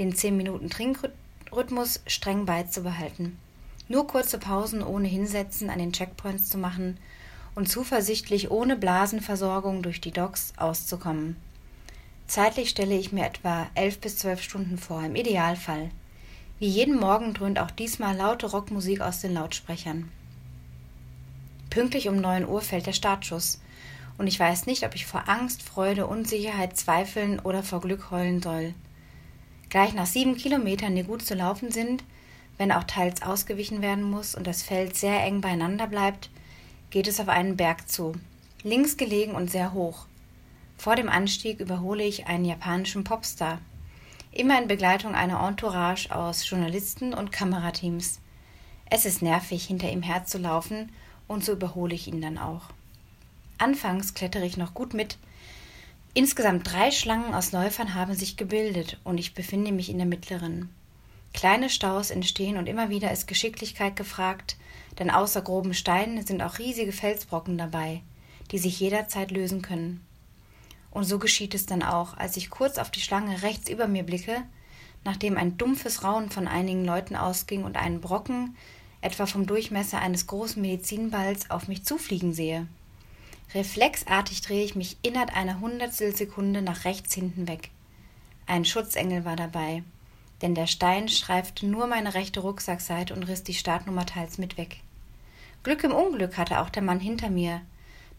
den 0.00 0.12
10 0.12 0.36
Minuten 0.36 0.70
Trinkrhythmus 0.70 2.00
streng 2.08 2.46
beizubehalten 2.46 3.38
nur 3.90 4.06
kurze 4.06 4.38
Pausen 4.38 4.84
ohne 4.84 5.08
Hinsetzen 5.08 5.68
an 5.68 5.80
den 5.80 5.92
Checkpoints 5.92 6.48
zu 6.48 6.58
machen 6.58 6.96
und 7.56 7.68
zuversichtlich 7.68 8.48
ohne 8.48 8.76
Blasenversorgung 8.76 9.82
durch 9.82 10.00
die 10.00 10.12
Docks 10.12 10.52
auszukommen. 10.56 11.34
Zeitlich 12.28 12.70
stelle 12.70 12.96
ich 12.96 13.10
mir 13.10 13.26
etwa 13.26 13.66
elf 13.74 13.98
bis 13.98 14.16
zwölf 14.16 14.42
Stunden 14.42 14.78
vor, 14.78 15.02
im 15.02 15.16
Idealfall. 15.16 15.90
Wie 16.60 16.68
jeden 16.68 17.00
Morgen 17.00 17.34
dröhnt 17.34 17.58
auch 17.58 17.72
diesmal 17.72 18.16
laute 18.16 18.46
Rockmusik 18.46 19.00
aus 19.00 19.22
den 19.22 19.34
Lautsprechern. 19.34 20.08
Pünktlich 21.68 22.08
um 22.08 22.20
neun 22.20 22.46
Uhr 22.46 22.60
fällt 22.60 22.86
der 22.86 22.92
Startschuss, 22.92 23.60
und 24.18 24.28
ich 24.28 24.38
weiß 24.38 24.66
nicht, 24.66 24.84
ob 24.84 24.94
ich 24.94 25.06
vor 25.06 25.28
Angst, 25.28 25.62
Freude, 25.62 26.06
Unsicherheit 26.06 26.76
zweifeln 26.76 27.40
oder 27.40 27.64
vor 27.64 27.80
Glück 27.80 28.12
heulen 28.12 28.40
soll. 28.40 28.74
Gleich 29.68 29.94
nach 29.94 30.06
sieben 30.06 30.36
Kilometern, 30.36 30.94
die 30.94 31.02
gut 31.02 31.22
zu 31.22 31.34
laufen 31.34 31.72
sind, 31.72 32.04
Wenn 32.60 32.72
auch 32.72 32.84
teils 32.84 33.22
ausgewichen 33.22 33.80
werden 33.80 34.04
muss 34.04 34.34
und 34.34 34.46
das 34.46 34.60
Feld 34.60 34.94
sehr 34.94 35.24
eng 35.24 35.40
beieinander 35.40 35.86
bleibt, 35.86 36.28
geht 36.90 37.08
es 37.08 37.18
auf 37.18 37.30
einen 37.30 37.56
Berg 37.56 37.88
zu, 37.88 38.12
links 38.62 38.98
gelegen 38.98 39.32
und 39.34 39.50
sehr 39.50 39.72
hoch. 39.72 40.04
Vor 40.76 40.94
dem 40.94 41.08
Anstieg 41.08 41.58
überhole 41.58 42.04
ich 42.04 42.26
einen 42.26 42.44
japanischen 42.44 43.02
Popstar, 43.02 43.62
immer 44.30 44.60
in 44.60 44.68
Begleitung 44.68 45.14
einer 45.14 45.42
Entourage 45.42 46.14
aus 46.14 46.46
Journalisten 46.50 47.14
und 47.14 47.32
Kamerateams. 47.32 48.20
Es 48.90 49.06
ist 49.06 49.22
nervig, 49.22 49.64
hinter 49.64 49.90
ihm 49.90 50.02
herzulaufen, 50.02 50.92
und 51.28 51.42
so 51.42 51.52
überhole 51.52 51.94
ich 51.94 52.08
ihn 52.08 52.20
dann 52.20 52.36
auch. 52.36 52.64
Anfangs 53.56 54.12
klettere 54.12 54.44
ich 54.44 54.58
noch 54.58 54.74
gut 54.74 54.92
mit. 54.92 55.16
Insgesamt 56.12 56.70
drei 56.70 56.90
Schlangen 56.90 57.32
aus 57.32 57.52
Läufern 57.52 57.94
haben 57.94 58.12
sich 58.12 58.36
gebildet 58.36 59.00
und 59.02 59.16
ich 59.16 59.32
befinde 59.32 59.72
mich 59.72 59.88
in 59.88 59.96
der 59.96 60.06
mittleren. 60.06 60.68
Kleine 61.32 61.70
Staus 61.70 62.10
entstehen 62.10 62.56
und 62.56 62.66
immer 62.66 62.90
wieder 62.90 63.12
ist 63.12 63.26
Geschicklichkeit 63.26 63.96
gefragt, 63.96 64.56
denn 64.98 65.10
außer 65.10 65.42
groben 65.42 65.74
Steinen 65.74 66.26
sind 66.26 66.42
auch 66.42 66.58
riesige 66.58 66.92
Felsbrocken 66.92 67.56
dabei, 67.56 68.02
die 68.50 68.58
sich 68.58 68.80
jederzeit 68.80 69.30
lösen 69.30 69.62
können. 69.62 70.04
Und 70.90 71.04
so 71.04 71.18
geschieht 71.18 71.54
es 71.54 71.66
dann 71.66 71.82
auch, 71.82 72.16
als 72.16 72.36
ich 72.36 72.50
kurz 72.50 72.78
auf 72.78 72.90
die 72.90 73.00
Schlange 73.00 73.42
rechts 73.42 73.70
über 73.70 73.86
mir 73.86 74.02
blicke, 74.02 74.42
nachdem 75.04 75.36
ein 75.36 75.56
dumpfes 75.56 76.02
Raunen 76.02 76.30
von 76.30 76.48
einigen 76.48 76.84
Leuten 76.84 77.16
ausging 77.16 77.64
und 77.64 77.76
einen 77.76 78.00
Brocken, 78.00 78.56
etwa 79.00 79.26
vom 79.26 79.46
Durchmesser 79.46 80.00
eines 80.00 80.26
großen 80.26 80.60
Medizinballs, 80.60 81.50
auf 81.50 81.68
mich 81.68 81.84
zufliegen 81.84 82.34
sehe. 82.34 82.66
Reflexartig 83.54 84.42
drehe 84.42 84.64
ich 84.64 84.74
mich 84.74 84.98
innerhalb 85.02 85.34
einer 85.34 85.60
Hundertstelsekunde 85.60 86.60
nach 86.62 86.84
rechts 86.84 87.14
hinten 87.14 87.48
weg. 87.48 87.70
Ein 88.46 88.64
Schutzengel 88.64 89.24
war 89.24 89.36
dabei, 89.36 89.82
denn 90.42 90.54
der 90.54 90.66
Stein 90.66 91.08
streifte 91.08 91.66
nur 91.66 91.86
meine 91.86 92.14
rechte 92.14 92.40
Rucksackseite 92.40 93.14
und 93.14 93.24
riss 93.24 93.42
die 93.42 93.54
Startnummer 93.54 94.06
teils 94.06 94.38
mit 94.38 94.56
weg. 94.56 94.80
Glück 95.62 95.84
im 95.84 95.92
Unglück 95.92 96.38
hatte 96.38 96.60
auch 96.60 96.70
der 96.70 96.82
Mann 96.82 97.00
hinter 97.00 97.28
mir, 97.28 97.60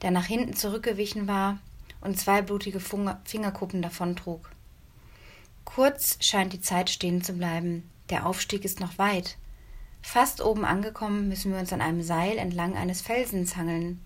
der 0.02 0.12
nach 0.12 0.26
hinten 0.26 0.56
zurückgewichen 0.56 1.28
war 1.28 1.60
und 2.02 2.20
zwei 2.20 2.42
blutige 2.42 2.80
Fingerkuppen 2.80 3.82
davontrug. 3.82 4.52
Kurz 5.66 6.18
scheint 6.22 6.54
die 6.54 6.62
Zeit 6.62 6.90
stehen 6.90 7.24
zu 7.24 7.34
bleiben. 7.34 7.90
Der 8.10 8.26
Aufstieg 8.26 8.66
ist 8.66 8.80
noch 8.80 8.98
weit. 8.98 9.38
Fast 10.02 10.42
oben 10.42 10.66
angekommen 10.66 11.30
müssen 11.30 11.52
wir 11.52 11.60
uns 11.60 11.72
an 11.72 11.82
einem 11.82 12.02
Seil 12.02 12.38
entlang 12.38 12.76
eines 12.76 13.02
Felsens 13.02 13.56
hangeln. 13.56 14.02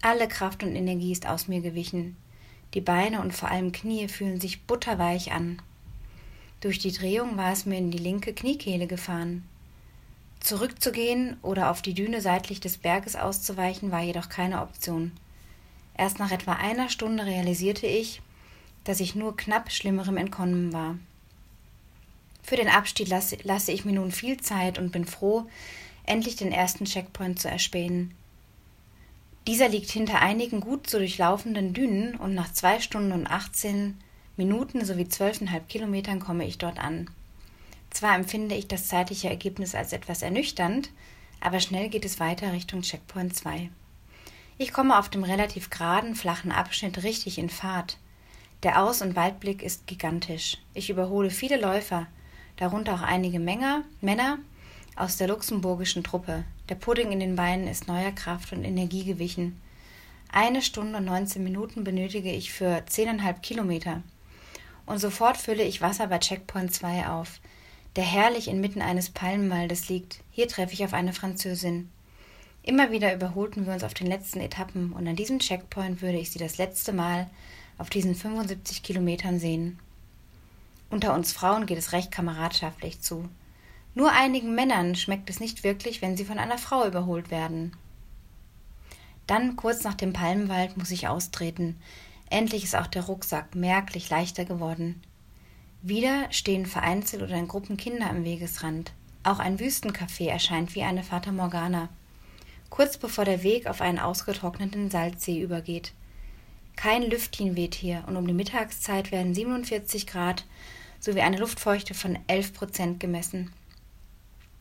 Alle 0.00 0.28
Kraft 0.28 0.62
und 0.62 0.76
Energie 0.76 1.12
ist 1.12 1.26
aus 1.26 1.48
mir 1.48 1.60
gewichen. 1.60 2.16
Die 2.74 2.80
Beine 2.80 3.20
und 3.20 3.34
vor 3.34 3.50
allem 3.50 3.72
Knie 3.72 4.08
fühlen 4.08 4.40
sich 4.40 4.66
butterweich 4.66 5.32
an. 5.32 5.60
Durch 6.60 6.78
die 6.78 6.92
Drehung 6.92 7.36
war 7.36 7.52
es 7.52 7.66
mir 7.66 7.78
in 7.78 7.90
die 7.90 7.98
linke 7.98 8.32
Kniekehle 8.32 8.86
gefahren. 8.86 9.44
Zurückzugehen 10.40 11.36
oder 11.42 11.70
auf 11.70 11.82
die 11.82 11.94
Düne 11.94 12.20
seitlich 12.20 12.60
des 12.60 12.78
Berges 12.78 13.16
auszuweichen 13.16 13.90
war 13.90 14.02
jedoch 14.02 14.28
keine 14.28 14.62
Option. 14.62 15.12
Erst 15.96 16.18
nach 16.18 16.30
etwa 16.30 16.52
einer 16.52 16.88
Stunde 16.88 17.26
realisierte 17.26 17.86
ich, 17.86 18.22
dass 18.84 19.00
ich 19.00 19.14
nur 19.14 19.36
knapp 19.36 19.70
Schlimmerem 19.70 20.16
entkommen 20.16 20.72
war. 20.72 20.96
Für 22.42 22.56
den 22.56 22.68
Abstieg 22.68 23.08
lasse, 23.08 23.36
lasse 23.42 23.72
ich 23.72 23.84
mir 23.84 23.92
nun 23.92 24.10
viel 24.10 24.38
Zeit 24.38 24.78
und 24.78 24.90
bin 24.90 25.04
froh, 25.04 25.46
endlich 26.06 26.36
den 26.36 26.52
ersten 26.52 26.86
Checkpoint 26.86 27.38
zu 27.38 27.48
erspähen. 27.48 28.14
Dieser 29.46 29.68
liegt 29.68 29.90
hinter 29.90 30.20
einigen 30.20 30.60
gut 30.60 30.88
zu 30.88 30.98
durchlaufenden 30.98 31.72
Dünen 31.72 32.14
und 32.14 32.34
nach 32.34 32.52
zwei 32.52 32.80
Stunden 32.80 33.12
und 33.12 33.26
18 33.26 33.98
Minuten 34.38 34.84
sowie 34.84 35.08
zwölfeinhalb 35.08 35.68
Kilometern 35.68 36.20
komme 36.20 36.46
ich 36.46 36.58
dort 36.58 36.78
an. 36.78 37.10
Zwar 37.90 38.14
empfinde 38.14 38.54
ich 38.54 38.68
das 38.68 38.86
zeitliche 38.86 39.28
Ergebnis 39.28 39.74
als 39.74 39.92
etwas 39.92 40.22
ernüchternd, 40.22 40.90
aber 41.40 41.58
schnell 41.58 41.88
geht 41.88 42.04
es 42.04 42.20
weiter 42.20 42.52
Richtung 42.52 42.82
Checkpoint 42.82 43.34
2. 43.34 43.68
Ich 44.56 44.72
komme 44.72 44.98
auf 44.98 45.08
dem 45.08 45.24
relativ 45.24 45.70
geraden, 45.70 46.14
flachen 46.14 46.52
Abschnitt 46.52 47.02
richtig 47.02 47.38
in 47.38 47.50
Fahrt. 47.50 47.98
Der 48.62 48.82
Aus- 48.82 49.02
und 49.02 49.16
Weitblick 49.16 49.62
ist 49.62 49.86
gigantisch. 49.86 50.58
Ich 50.72 50.88
überhole 50.88 51.30
viele 51.30 51.60
Läufer, 51.60 52.06
darunter 52.56 52.94
auch 52.94 53.02
einige 53.02 53.40
Männer, 53.40 53.84
Männer 54.00 54.38
aus 54.96 55.16
der 55.16 55.28
luxemburgischen 55.28 56.02
Truppe. 56.02 56.44
Der 56.68 56.74
Pudding 56.74 57.12
in 57.12 57.20
den 57.20 57.36
Beinen 57.36 57.68
ist 57.68 57.88
neuer 57.88 58.12
Kraft 58.12 58.52
und 58.52 58.64
Energie 58.64 59.04
gewichen. 59.04 59.60
Eine 60.30 60.60
Stunde 60.60 60.98
und 60.98 61.06
19 61.06 61.42
Minuten 61.42 61.84
benötige 61.84 62.32
ich 62.32 62.52
für 62.52 62.84
10,5 62.88 63.40
Kilometer. 63.40 64.02
Und 64.88 65.00
sofort 65.00 65.36
fülle 65.36 65.64
ich 65.64 65.82
Wasser 65.82 66.06
bei 66.06 66.18
Checkpoint 66.18 66.72
2 66.72 67.08
auf, 67.08 67.40
der 67.96 68.04
herrlich 68.04 68.48
inmitten 68.48 68.80
eines 68.80 69.10
Palmenwaldes 69.10 69.90
liegt. 69.90 70.20
Hier 70.30 70.48
treffe 70.48 70.72
ich 70.72 70.82
auf 70.82 70.94
eine 70.94 71.12
Französin. 71.12 71.90
Immer 72.62 72.90
wieder 72.90 73.14
überholten 73.14 73.66
wir 73.66 73.74
uns 73.74 73.84
auf 73.84 73.92
den 73.92 74.06
letzten 74.06 74.40
Etappen 74.40 74.94
und 74.94 75.06
an 75.06 75.14
diesem 75.14 75.40
Checkpoint 75.40 76.00
würde 76.00 76.16
ich 76.16 76.30
sie 76.30 76.38
das 76.38 76.56
letzte 76.56 76.94
Mal 76.94 77.28
auf 77.76 77.90
diesen 77.90 78.14
75 78.14 78.82
Kilometern 78.82 79.38
sehen. 79.38 79.78
Unter 80.88 81.12
uns 81.12 81.32
Frauen 81.32 81.66
geht 81.66 81.78
es 81.78 81.92
recht 81.92 82.10
kameradschaftlich 82.10 83.02
zu. 83.02 83.28
Nur 83.94 84.12
einigen 84.12 84.54
Männern 84.54 84.94
schmeckt 84.94 85.28
es 85.28 85.38
nicht 85.38 85.64
wirklich, 85.64 86.00
wenn 86.00 86.16
sie 86.16 86.24
von 86.24 86.38
einer 86.38 86.56
Frau 86.56 86.86
überholt 86.86 87.30
werden. 87.30 87.76
Dann, 89.26 89.56
kurz 89.56 89.84
nach 89.84 89.96
dem 89.96 90.14
Palmenwald, 90.14 90.78
muss 90.78 90.90
ich 90.90 91.08
austreten. 91.08 91.76
Endlich 92.30 92.64
ist 92.64 92.76
auch 92.76 92.86
der 92.86 93.04
Rucksack 93.04 93.54
merklich 93.54 94.10
leichter 94.10 94.44
geworden. 94.44 95.00
Wieder 95.82 96.30
stehen 96.30 96.66
vereinzelt 96.66 97.22
oder 97.22 97.36
in 97.36 97.48
Gruppen 97.48 97.76
Kinder 97.76 98.10
am 98.10 98.24
Wegesrand. 98.24 98.92
Auch 99.22 99.38
ein 99.38 99.58
Wüstencafé 99.58 100.28
erscheint 100.28 100.74
wie 100.74 100.82
eine 100.82 101.02
Fata 101.02 101.32
Morgana. 101.32 101.88
Kurz 102.70 102.98
bevor 102.98 103.24
der 103.24 103.42
Weg 103.42 103.66
auf 103.66 103.80
einen 103.80 103.98
ausgetrockneten 103.98 104.90
Salzsee 104.90 105.40
übergeht. 105.40 105.92
Kein 106.76 107.02
Lüftchen 107.02 107.56
weht 107.56 107.74
hier 107.74 108.04
und 108.06 108.16
um 108.16 108.26
die 108.26 108.34
Mittagszeit 108.34 109.10
werden 109.10 109.34
47 109.34 110.06
Grad 110.06 110.44
sowie 111.00 111.22
eine 111.22 111.38
Luftfeuchte 111.38 111.94
von 111.94 112.18
11 112.26 112.54
Prozent 112.54 113.00
gemessen. 113.00 113.52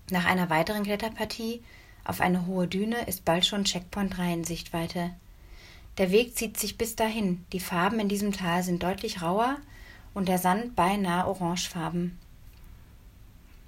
Nach 0.10 0.26
einer 0.26 0.50
weiteren 0.50 0.84
Kletterpartie 0.84 1.62
auf 2.06 2.22
eine 2.22 2.46
hohe 2.46 2.68
Düne 2.68 3.06
ist 3.08 3.26
bald 3.26 3.46
schon 3.46 3.66
Checkpoint 3.66 4.18
3 4.18 4.34
in 4.34 4.44
Sichtweite. 4.46 5.12
Der 5.98 6.12
Weg 6.12 6.38
zieht 6.38 6.58
sich 6.58 6.77
bis 6.77 6.96
dahin. 6.96 7.44
Die 7.54 7.60
Farben 7.60 8.00
in 8.00 8.08
diesem 8.08 8.32
Tal 8.32 8.62
sind 8.62 8.84
deutlich 8.84 9.22
rauer 9.22 9.58
und 10.13 10.27
der 10.27 10.38
Sand 10.38 10.75
beinahe 10.75 11.27
orangefarben. 11.27 12.18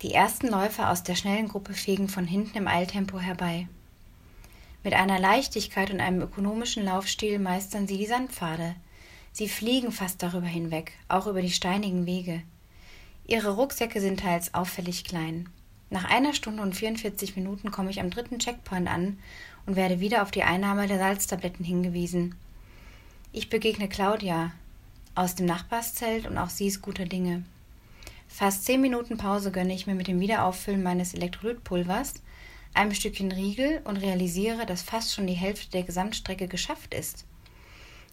Die 0.02 0.14
ersten 0.14 0.48
Läufer 0.48 0.92
aus 0.92 1.04
der 1.04 1.16
schnellen 1.16 1.48
Gruppe 1.48 1.74
fegen 1.74 2.08
von 2.08 2.26
hinten 2.26 2.58
im 2.58 2.68
Eiltempo 2.68 3.20
herbei. 3.20 3.68
Mit 4.84 4.94
einer 4.94 5.20
Leichtigkeit 5.20 5.92
und 5.92 6.00
einem 6.00 6.22
ökonomischen 6.22 6.86
Laufstil 6.86 7.40
meistern 7.40 7.88
sie 7.88 7.98
die 7.98 8.06
Sandpfade. 8.06 8.76
Sie 9.34 9.50
fliegen 9.50 9.92
fast 9.92 10.24
darüber 10.24 10.48
hinweg, 10.48 10.94
auch 11.10 11.28
über 11.28 11.42
die 11.42 11.52
steinigen 11.52 12.06
Wege. 12.06 12.44
Ihre 13.28 13.56
Rucksäcke 13.56 14.00
sind 14.00 14.22
teils 14.22 14.54
auffällig 14.54 15.04
klein. 15.04 15.50
Nach 15.90 16.06
einer 16.06 16.34
Stunde 16.34 16.62
und 16.62 16.76
44 16.76 17.36
Minuten 17.36 17.72
komme 17.72 17.90
ich 17.90 18.00
am 18.00 18.10
dritten 18.10 18.40
Checkpoint 18.40 18.88
an 18.88 19.18
und 19.70 19.76
werde 19.76 20.00
wieder 20.00 20.24
auf 20.24 20.32
die 20.32 20.42
Einnahme 20.42 20.88
der 20.88 20.98
Salztabletten 20.98 21.64
hingewiesen. 21.64 22.34
Ich 23.32 23.52
begegne 23.52 23.88
Claudia 23.88 24.52
aus 25.14 25.36
dem 25.36 25.46
Nachbarszelt 25.46 26.26
und 26.26 26.40
auch 26.40 26.50
sie 26.50 26.66
ist 26.66 26.82
guter 26.82 27.06
Dinge. 27.06 27.44
Fast 28.28 28.66
zehn 28.66 28.82
Minuten 28.82 29.18
Pause 29.18 29.52
gönne 29.52 29.76
ich 29.76 29.86
mir 29.86 29.94
mit 29.94 30.08
dem 30.08 30.22
Wiederauffüllen 30.22 30.82
meines 30.82 31.14
Elektrolytpulvers, 31.14 32.16
einem 32.74 32.96
Stückchen 32.96 33.32
Riegel 33.32 33.82
und 33.84 33.98
realisiere, 33.98 34.66
dass 34.66 34.82
fast 34.82 35.14
schon 35.14 35.28
die 35.28 35.34
Hälfte 35.34 35.70
der 35.70 35.84
Gesamtstrecke 35.84 36.48
geschafft 36.48 36.96
ist. 36.96 37.26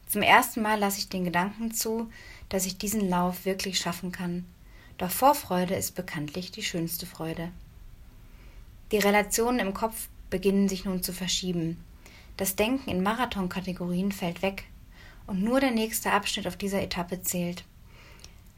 Zum 0.07 0.21
ersten 0.21 0.61
Mal 0.61 0.79
lasse 0.79 0.99
ich 0.99 1.09
den 1.09 1.25
Gedanken 1.25 1.73
zu, 1.73 2.11
dass 2.51 2.67
ich 2.67 2.77
diesen 2.77 3.09
Lauf 3.09 3.47
wirklich 3.47 3.79
schaffen 3.79 4.13
kann. 4.13 4.45
Doch 4.99 5.11
Vorfreude 5.11 5.75
ist 5.75 5.95
bekanntlich 5.95 6.51
die 6.51 6.63
schönste 6.63 7.07
Freude. 7.07 7.51
Die 8.93 8.99
Relationen 8.99 9.59
im 9.59 9.73
Kopf 9.73 10.11
beginnen 10.31 10.69
sich 10.69 10.85
nun 10.85 11.03
zu 11.03 11.13
verschieben. 11.13 11.77
Das 12.37 12.57
Denken 12.57 12.91
in 12.91 13.03
Marathonkategorien 13.03 14.13
fällt 14.13 14.43
weg 14.43 14.65
und 15.27 15.43
nur 15.43 15.61
der 15.61 15.71
nächste 15.71 16.13
Abschnitt 16.13 16.47
auf 16.47 16.57
dieser 16.57 16.83
Etappe 16.83 17.23
zählt. 17.23 17.65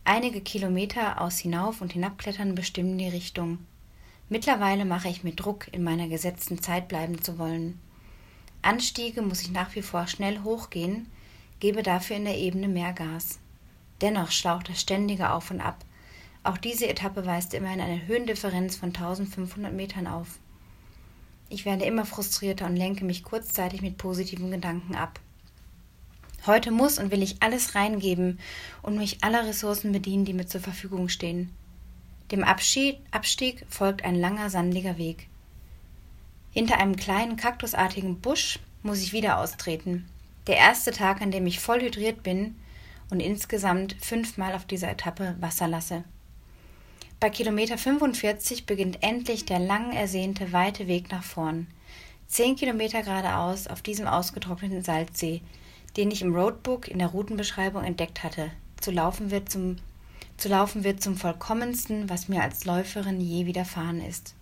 Einige 0.04 0.40
Kilometer 0.40 1.20
aus 1.20 1.38
Hinauf- 1.38 1.80
und 1.80 1.92
Hinabklettern 1.92 2.54
bestimmen 2.54 2.98
die 2.98 3.08
Richtung. 3.08 3.58
Mittlerweile 4.28 4.84
mache 4.84 5.08
ich 5.08 5.24
mir 5.24 5.32
Druck, 5.32 5.68
in 5.72 5.82
meiner 5.82 6.08
gesetzten 6.08 6.60
Zeit 6.60 6.88
bleiben 6.88 7.22
zu 7.22 7.38
wollen. 7.38 7.78
Anstiege 8.62 9.22
muss 9.22 9.42
ich 9.42 9.50
nach 9.50 9.74
wie 9.74 9.82
vor 9.82 10.06
schnell 10.06 10.42
hochgehen, 10.42 11.06
gebe 11.60 11.82
dafür 11.82 12.16
in 12.16 12.24
der 12.24 12.36
Ebene 12.36 12.68
mehr 12.68 12.92
Gas. 12.92 13.38
Dennoch 14.00 14.30
schlaucht 14.30 14.68
das 14.68 14.80
ständige 14.80 15.30
Auf 15.30 15.50
und 15.50 15.60
Ab, 15.60 15.84
auch 16.44 16.56
diese 16.56 16.88
Etappe 16.88 17.26
weist 17.26 17.52
immerhin 17.52 17.80
eine 17.80 18.06
Höhendifferenz 18.06 18.76
von 18.76 18.88
1500 18.88 19.72
Metern 19.72 20.06
auf. 20.06 20.38
Ich 21.50 21.64
werde 21.64 21.84
immer 21.84 22.04
frustrierter 22.04 22.66
und 22.66 22.76
lenke 22.76 23.04
mich 23.04 23.22
kurzzeitig 23.22 23.80
mit 23.80 23.96
positiven 23.96 24.50
Gedanken 24.50 24.94
ab. 24.94 25.18
Heute 26.46 26.70
muss 26.70 26.98
und 26.98 27.10
will 27.10 27.22
ich 27.22 27.42
alles 27.42 27.74
reingeben 27.74 28.38
und 28.82 28.96
mich 28.96 29.24
aller 29.24 29.46
Ressourcen 29.46 29.92
bedienen, 29.92 30.24
die 30.24 30.34
mir 30.34 30.46
zur 30.46 30.60
Verfügung 30.60 31.08
stehen. 31.08 31.50
Dem 32.30 32.44
Abschied, 32.44 32.98
Abstieg 33.10 33.64
folgt 33.68 34.04
ein 34.04 34.14
langer, 34.14 34.50
sandiger 34.50 34.98
Weg. 34.98 35.28
Hinter 36.52 36.78
einem 36.78 36.96
kleinen 36.96 37.36
kaktusartigen 37.36 38.20
Busch 38.20 38.58
muss 38.82 39.02
ich 39.02 39.12
wieder 39.12 39.38
austreten. 39.38 40.08
Der 40.46 40.56
erste 40.56 40.90
Tag, 40.90 41.22
an 41.22 41.30
dem 41.30 41.46
ich 41.46 41.60
voll 41.60 41.80
hydriert 41.80 42.22
bin 42.22 42.56
und 43.10 43.20
insgesamt 43.20 43.96
fünfmal 44.00 44.54
auf 44.54 44.66
dieser 44.66 44.90
Etappe 44.90 45.36
Wasser 45.40 45.68
lasse. 45.68 46.04
Bei 47.20 47.30
Kilometer 47.30 47.76
45 47.76 48.64
beginnt 48.64 49.02
endlich 49.02 49.44
der 49.44 49.58
lang 49.58 49.92
ersehnte 49.92 50.52
weite 50.52 50.86
Weg 50.86 51.10
nach 51.10 51.24
vorn. 51.24 51.66
Zehn 52.28 52.54
Kilometer 52.54 53.02
geradeaus 53.02 53.66
auf 53.66 53.82
diesem 53.82 54.06
ausgetrockneten 54.06 54.84
Salzsee, 54.84 55.42
den 55.96 56.12
ich 56.12 56.22
im 56.22 56.32
Roadbook 56.32 56.86
in 56.86 57.00
der 57.00 57.08
Routenbeschreibung 57.08 57.82
entdeckt 57.82 58.22
hatte. 58.22 58.52
Zu 58.80 58.92
laufen 58.92 59.32
wird 59.32 59.50
zum, 59.50 59.78
zu 60.36 60.48
laufen 60.48 60.84
wird 60.84 61.02
zum 61.02 61.16
vollkommensten, 61.16 62.08
was 62.08 62.28
mir 62.28 62.40
als 62.40 62.64
Läuferin 62.64 63.20
je 63.20 63.46
widerfahren 63.46 64.00
ist. 64.00 64.36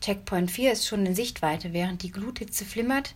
Checkpoint 0.00 0.50
4 0.50 0.72
ist 0.72 0.86
schon 0.86 1.04
in 1.04 1.14
Sichtweite, 1.14 1.74
während 1.74 2.02
die 2.02 2.12
Gluthitze 2.12 2.64
flimmert 2.64 3.14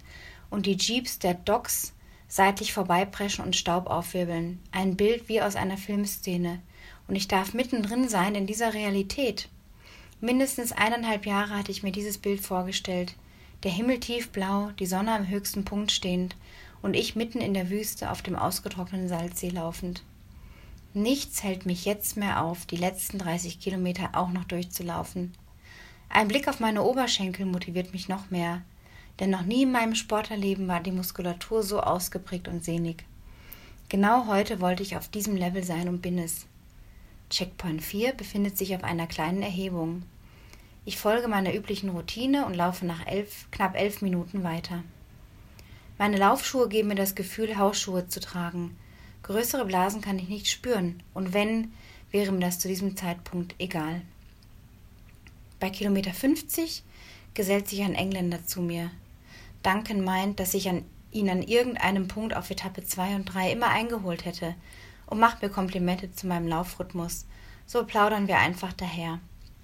und 0.50 0.66
die 0.66 0.76
Jeeps 0.76 1.18
der 1.18 1.34
Docks 1.34 1.94
seitlich 2.28 2.74
vorbeipreschen 2.74 3.44
und 3.44 3.56
Staub 3.56 3.86
aufwirbeln. 3.86 4.60
Ein 4.72 4.96
Bild 4.96 5.30
wie 5.30 5.40
aus 5.40 5.56
einer 5.56 5.78
Filmszene. 5.78 6.60
Und 7.08 7.16
ich 7.16 7.28
darf 7.28 7.54
mittendrin 7.54 8.08
sein 8.08 8.34
in 8.34 8.46
dieser 8.46 8.74
Realität. 8.74 9.48
Mindestens 10.20 10.72
eineinhalb 10.72 11.26
Jahre 11.26 11.56
hatte 11.56 11.72
ich 11.72 11.82
mir 11.82 11.92
dieses 11.92 12.18
Bild 12.18 12.40
vorgestellt. 12.40 13.16
Der 13.64 13.70
Himmel 13.70 14.00
tiefblau, 14.00 14.70
die 14.78 14.86
Sonne 14.86 15.12
am 15.12 15.28
höchsten 15.28 15.64
Punkt 15.64 15.92
stehend 15.92 16.36
und 16.82 16.94
ich 16.94 17.16
mitten 17.16 17.40
in 17.40 17.54
der 17.54 17.70
Wüste 17.70 18.10
auf 18.10 18.22
dem 18.22 18.36
ausgetrockneten 18.36 19.08
Salzsee 19.08 19.50
laufend. 19.50 20.02
Nichts 20.94 21.42
hält 21.42 21.64
mich 21.64 21.84
jetzt 21.84 22.16
mehr 22.16 22.44
auf, 22.44 22.66
die 22.66 22.76
letzten 22.76 23.18
30 23.18 23.60
Kilometer 23.60 24.10
auch 24.12 24.30
noch 24.30 24.44
durchzulaufen. 24.44 25.32
Ein 26.08 26.28
Blick 26.28 26.48
auf 26.48 26.60
meine 26.60 26.82
Oberschenkel 26.82 27.46
motiviert 27.46 27.92
mich 27.92 28.08
noch 28.08 28.30
mehr, 28.30 28.62
denn 29.18 29.30
noch 29.30 29.42
nie 29.42 29.62
in 29.62 29.72
meinem 29.72 29.94
Sportlerleben 29.94 30.68
war 30.68 30.80
die 30.80 30.92
Muskulatur 30.92 31.62
so 31.62 31.80
ausgeprägt 31.80 32.48
und 32.48 32.62
sehnig. 32.62 33.04
Genau 33.88 34.26
heute 34.26 34.60
wollte 34.60 34.82
ich 34.82 34.96
auf 34.96 35.08
diesem 35.08 35.36
Level 35.36 35.64
sein 35.64 35.88
und 35.88 36.02
bin 36.02 36.18
es. 36.18 36.46
Checkpoint 37.32 37.82
4 37.82 38.12
befindet 38.12 38.58
sich 38.58 38.76
auf 38.76 38.84
einer 38.84 39.06
kleinen 39.06 39.42
Erhebung. 39.42 40.02
Ich 40.84 40.98
folge 40.98 41.28
meiner 41.28 41.54
üblichen 41.54 41.88
Routine 41.88 42.44
und 42.44 42.54
laufe 42.54 42.84
nach 42.84 43.06
elf, 43.06 43.46
knapp 43.50 43.74
elf 43.74 44.02
Minuten 44.02 44.44
weiter. 44.44 44.84
Meine 45.96 46.18
Laufschuhe 46.18 46.68
geben 46.68 46.88
mir 46.88 46.94
das 46.94 47.14
Gefühl, 47.14 47.56
Hausschuhe 47.56 48.06
zu 48.06 48.20
tragen. 48.20 48.76
Größere 49.22 49.64
Blasen 49.64 50.02
kann 50.02 50.18
ich 50.18 50.28
nicht 50.28 50.50
spüren, 50.50 51.02
und 51.14 51.32
wenn, 51.32 51.72
wäre 52.10 52.32
mir 52.32 52.40
das 52.40 52.58
zu 52.58 52.68
diesem 52.68 52.98
Zeitpunkt 52.98 53.54
egal. 53.58 54.02
Bei 55.58 55.70
Kilometer 55.70 56.12
50 56.12 56.82
gesellt 57.32 57.66
sich 57.66 57.80
ein 57.80 57.94
Engländer 57.94 58.44
zu 58.44 58.60
mir. 58.60 58.90
Duncan 59.62 60.04
meint, 60.04 60.38
dass 60.38 60.52
ich 60.52 60.68
an 60.68 60.84
ihn 61.12 61.30
an 61.30 61.42
irgendeinem 61.42 62.08
Punkt 62.08 62.36
auf 62.36 62.50
Etappe 62.50 62.84
2 62.84 63.16
und 63.16 63.24
3 63.26 63.52
immer 63.52 63.68
eingeholt 63.68 64.26
hätte 64.26 64.54
und 65.12 65.20
macht 65.20 65.42
mir 65.42 65.50
Komplimente 65.50 66.10
zu 66.10 66.26
meinem 66.26 66.48
Laufrhythmus. 66.48 67.26
So 67.66 67.84
plaudern 67.84 68.28
wir 68.28 68.38
einfach 68.38 68.72
daher. 68.72 69.18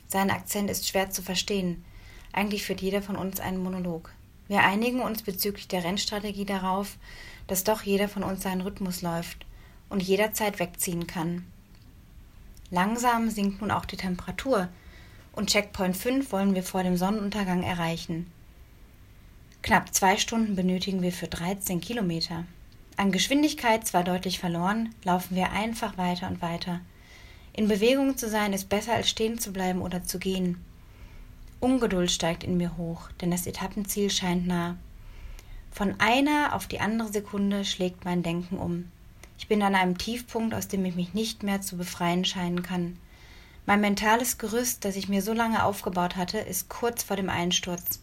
Sein 0.07 0.31
Akzent 0.31 0.69
ist 0.69 0.87
schwer 0.87 1.09
zu 1.09 1.23
verstehen. 1.23 1.87
Eigentlich 2.35 2.67
führt 2.67 2.83
jeder 2.83 3.01
von 3.01 3.17
uns 3.17 3.41
einen 3.41 3.63
Monolog. 3.63 4.13
Wir 4.49 4.63
einigen 4.63 5.01
uns 5.01 5.23
bezüglich 5.23 5.67
der 5.67 5.85
Rennstrategie 5.85 6.45
darauf, 6.45 6.99
dass 7.47 7.65
doch 7.65 7.81
jeder 7.81 8.11
von 8.11 8.25
uns 8.25 8.43
seinen 8.43 8.61
Rhythmus 8.61 9.01
läuft 9.01 9.47
und 9.89 10.03
jederzeit 10.03 10.59
wegziehen 10.59 11.07
kann. 11.07 11.47
Langsam 12.71 13.31
sinkt 13.31 13.63
nun 13.63 13.71
auch 13.71 13.87
die 13.87 13.97
Temperatur, 13.97 14.69
und 15.33 15.49
Checkpoint 15.49 15.97
5 15.97 16.31
wollen 16.31 16.55
wir 16.55 16.63
vor 16.63 16.83
dem 16.83 16.99
Sonnenuntergang 16.99 17.63
erreichen. 17.63 18.31
Knapp 19.63 19.95
zwei 19.95 20.19
Stunden 20.19 20.57
benötigen 20.57 21.01
wir 21.01 21.13
für 21.13 21.29
13 21.29 21.81
Kilometer. 21.81 22.45
An 22.99 23.13
Geschwindigkeit 23.13 23.87
zwar 23.87 24.03
deutlich 24.03 24.41
verloren, 24.41 24.93
laufen 25.05 25.37
wir 25.37 25.53
einfach 25.53 25.97
weiter 25.97 26.27
und 26.27 26.43
weiter. 26.43 26.81
In 27.53 27.69
Bewegung 27.69 28.17
zu 28.17 28.29
sein 28.29 28.53
ist 28.53 28.69
besser 28.69 28.95
als 28.95 29.09
stehen 29.09 29.39
zu 29.39 29.53
bleiben 29.53 29.83
oder 29.83 30.03
zu 30.03 30.19
gehen. 30.19 30.65
Ungeduld 31.61 32.11
steigt 32.11 32.43
in 32.43 32.57
mir 32.57 32.77
hoch, 32.77 33.09
denn 33.21 33.31
das 33.31 33.47
Etappenziel 33.47 34.11
scheint 34.11 34.49
nah. 34.49 34.77
Von 35.71 35.95
einer 36.01 36.57
auf 36.57 36.67
die 36.67 36.81
andere 36.81 37.13
Sekunde 37.13 37.65
schlägt 37.65 38.05
mein 38.05 38.25
Denken 38.25 38.57
um. 38.59 38.91
Ich 39.39 39.47
bin 39.47 39.63
an 39.63 39.77
einem 39.77 39.97
Tiefpunkt, 39.97 40.53
aus 40.53 40.67
dem 40.67 40.85
ich 40.85 40.97
mich 40.97 41.15
nicht 41.15 41.45
mehr 41.45 41.61
zu 41.61 41.77
befreien 41.77 42.25
scheinen 42.25 42.65
kann. 42.65 42.99
Mein 43.65 43.81
mentales 43.81 44.39
Gerüst, 44.39 44.85
das 44.85 44.97
ich 44.97 45.09
mir 45.09 45.23
so 45.23 45.33
lange 45.33 45.63
aufgebaut 45.63 46.17
hatte, 46.17 46.39
ist 46.39 46.69
kurz 46.69 47.05
vor 47.05 47.15
dem 47.17 47.31
Einsturz. 47.31 48.01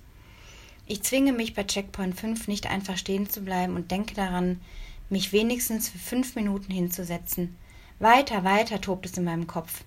Ich 0.88 1.02
zwinge 1.02 1.34
mich 1.34 1.56
bei 1.56 1.64
Checkpoint 1.64 2.20
5 2.20 2.48
nicht 2.48 2.68
einfach 2.68 2.98
stehen 2.98 3.28
zu 3.28 3.42
bleiben 3.42 3.76
und 3.76 3.90
denke 3.90 4.14
daran, 4.14 4.62
mich 5.10 5.32
wenigstens 5.34 5.90
für 5.90 5.98
fünf 5.98 6.36
Minuten 6.36 6.72
hinzusetzen. 6.72 7.56
Weiter, 8.00 8.44
weiter 8.44 8.82
tobt 8.82 9.08
es 9.08 9.18
in 9.18 9.24
meinem 9.24 9.48
Kopf. 9.48 9.84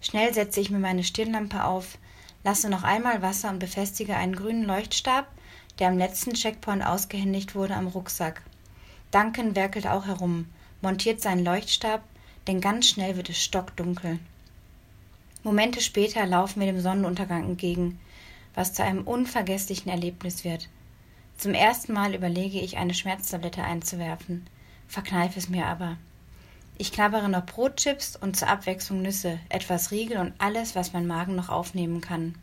Schnell 0.00 0.32
setze 0.32 0.60
ich 0.60 0.70
mir 0.70 0.78
meine 0.78 1.04
Stirnlampe 1.04 1.64
auf, 1.64 1.98
lasse 2.42 2.70
noch 2.70 2.84
einmal 2.84 3.20
Wasser 3.20 3.50
und 3.50 3.58
befestige 3.58 4.16
einen 4.16 4.34
grünen 4.34 4.64
Leuchtstab, 4.64 5.26
der 5.78 5.88
am 5.88 5.98
letzten 5.98 6.32
Checkpoint 6.32 6.86
ausgehändigt 6.86 7.54
wurde, 7.54 7.74
am 7.74 7.88
Rucksack. 7.88 8.42
Duncan 9.10 9.54
werkelt 9.56 9.86
auch 9.86 10.06
herum, 10.06 10.46
montiert 10.80 11.20
seinen 11.20 11.44
Leuchtstab, 11.44 12.02
denn 12.46 12.62
ganz 12.62 12.88
schnell 12.88 13.16
wird 13.16 13.28
es 13.28 13.42
stockdunkel. 13.42 14.18
Momente 15.42 15.80
später 15.80 16.24
laufen 16.26 16.60
wir 16.60 16.66
dem 16.66 16.80
Sonnenuntergang 16.80 17.44
entgegen, 17.44 17.98
was 18.54 18.72
zu 18.72 18.82
einem 18.82 19.02
unvergesslichen 19.02 19.90
Erlebnis 19.90 20.44
wird. 20.44 20.68
Zum 21.36 21.54
ersten 21.54 21.92
Mal 21.92 22.14
überlege 22.14 22.60
ich, 22.60 22.76
eine 22.76 22.94
Schmerztablette 22.94 23.62
einzuwerfen, 23.62 24.46
verkneife 24.88 25.38
es 25.38 25.48
mir 25.48 25.66
aber. 25.66 25.96
Ich 26.76 26.92
knabbere 26.92 27.28
noch 27.28 27.46
Brotchips 27.46 28.16
und 28.16 28.36
zur 28.36 28.48
Abwechslung 28.48 29.02
Nüsse, 29.02 29.38
etwas 29.48 29.90
Riegel 29.90 30.18
und 30.18 30.32
alles, 30.38 30.74
was 30.74 30.92
mein 30.92 31.06
Magen 31.06 31.36
noch 31.36 31.48
aufnehmen 31.48 32.00
kann. 32.00 32.34